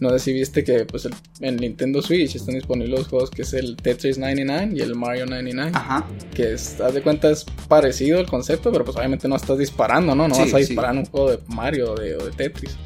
[0.00, 1.08] no sé si viste que pues
[1.40, 5.26] en Nintendo Switch están disponibles los juegos que es el Tetris 99 y el Mario
[5.26, 5.72] 99.
[5.74, 6.06] Ajá.
[6.34, 10.14] Que es, haz de cuenta es parecido el concepto, pero pues obviamente no estás disparando,
[10.14, 10.28] ¿no?
[10.28, 12.76] No vas a disparar un juego de Mario o de, Tetris.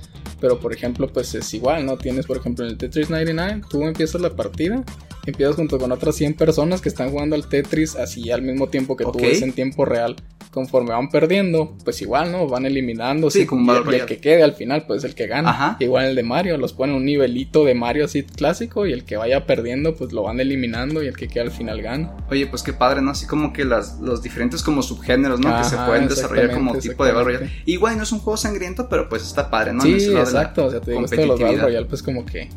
[0.41, 1.99] Pero por ejemplo, pues es igual, ¿no?
[1.99, 4.85] Tienes por ejemplo en el Tetris 99, tú empiezas la partida,
[5.27, 8.97] empiezas junto con otras 100 personas que están jugando al Tetris así al mismo tiempo
[8.97, 10.17] que tú ves en tiempo real
[10.51, 12.47] conforme van perdiendo, pues igual, ¿no?
[12.47, 13.31] Van eliminando.
[13.31, 15.51] Sí, como y, el que quede al final, pues el que gana.
[15.51, 15.77] Ajá.
[15.81, 19.17] Igual el de Mario, los ponen un nivelito de Mario así clásico y el que
[19.17, 22.13] vaya perdiendo, pues lo van eliminando y el que quede al final gana.
[22.31, 23.13] Oye, pues qué padre, ¿no?
[23.13, 25.57] Así como que las, los diferentes como subgéneros, ¿no?
[25.57, 27.51] que se pueden desarrollar como tipo de Battle.
[27.67, 29.83] Igual no es un juego sangriento, pero pues está padre, ¿no?
[29.83, 30.67] Sí, exacto.
[30.67, 32.49] O sea, te digo, esto de los Battle Royale, pues como que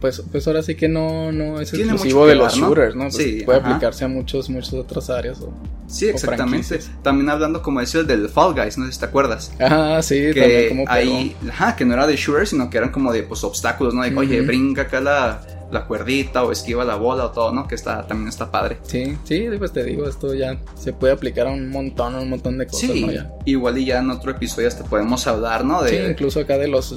[0.00, 3.08] pues, pues ahora sí que no, no es exclusivo de los shooters, ¿no?
[3.08, 5.40] Pues puede aplicarse a muchos, muchas otras áreas.
[5.40, 5.52] O,
[5.86, 6.80] sí, exactamente.
[7.02, 9.52] También hablando como decía el del Fall Guys, no sé si te acuerdas.
[9.60, 13.12] Ah, sí, que como ahí, ajá, que no era de shooters, sino que eran como
[13.12, 14.02] de pues obstáculos, ¿no?
[14.02, 17.66] De, oye, brinca acá la la cuerdita o esquiva la bola o todo, ¿no?
[17.66, 18.78] Que está también está padre.
[18.82, 22.58] Sí, sí, pues te digo, esto ya se puede aplicar a un montón, un montón
[22.58, 25.82] de cosas, sí, Igual y ya en otro episodio hasta podemos hablar, ¿no?
[25.82, 26.96] De sí, incluso acá de los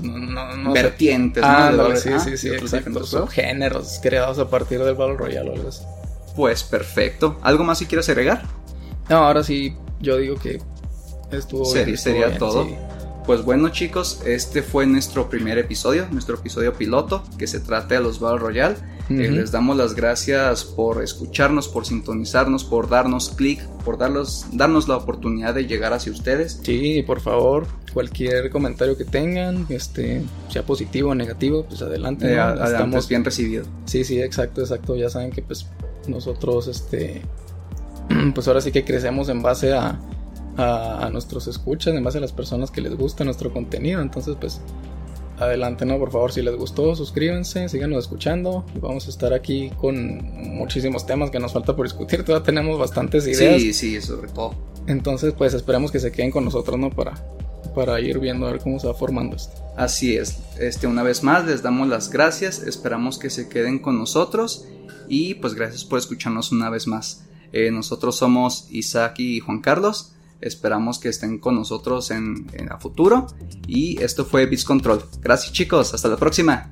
[0.74, 1.50] vertientes, ¿no?
[1.50, 3.04] Ah, sí, sí, sí, exacto.
[3.06, 5.84] Subgéneros creados a partir del Battle Royale o algo así.
[6.36, 7.38] Pues perfecto.
[7.42, 8.44] ¿Algo más si quieres agregar?
[9.10, 10.62] No, ahora sí, yo digo que
[11.32, 11.66] estuvo.
[11.66, 12.68] Sería, sería todo.
[13.30, 18.02] Pues bueno chicos, este fue nuestro primer episodio, nuestro episodio piloto que se trata de
[18.02, 18.76] los Battle Royale.
[19.12, 24.88] Eh, les damos las gracias por escucharnos, por sintonizarnos, por darnos clic, por darlos, darnos
[24.88, 26.60] la oportunidad de llegar hacia ustedes.
[26.64, 32.34] Sí, por favor, cualquier comentario que tengan, este, sea positivo o negativo, pues adelante.
[32.34, 33.64] Eh, Estamos bien recibido.
[33.86, 34.96] Sí, sí, exacto, exacto.
[34.96, 35.68] Ya saben que pues
[36.08, 37.22] nosotros, este,
[38.34, 40.00] pues ahora sí que crecemos en base a
[40.60, 44.02] a, nuestros escuchas, base a las personas que les gusta nuestro contenido.
[44.02, 44.62] Entonces, pues,
[45.38, 45.98] adelante, ¿no?
[45.98, 48.66] Por favor, si les gustó, suscríbanse, síganos escuchando.
[48.82, 52.24] Vamos a estar aquí con muchísimos temas que nos falta por discutir.
[52.24, 53.62] Todavía tenemos bastantes ideas.
[53.62, 54.54] Sí, sí, sobre todo.
[54.88, 56.90] Entonces, pues, esperemos que se queden con nosotros, ¿no?
[56.90, 57.14] Para,
[57.74, 59.54] para ir viendo a ver cómo se va formando esto.
[59.78, 60.40] Así es.
[60.60, 62.64] Este, una vez más, les damos las gracias.
[62.64, 64.66] Esperamos que se queden con nosotros.
[65.08, 67.24] Y pues gracias por escucharnos una vez más.
[67.52, 70.12] Eh, nosotros somos Isaac y Juan Carlos.
[70.42, 73.28] Esperamos que estén con nosotros en, en el futuro.
[73.68, 75.04] Y esto fue Biz Control.
[75.22, 76.70] Gracias chicos, hasta la próxima.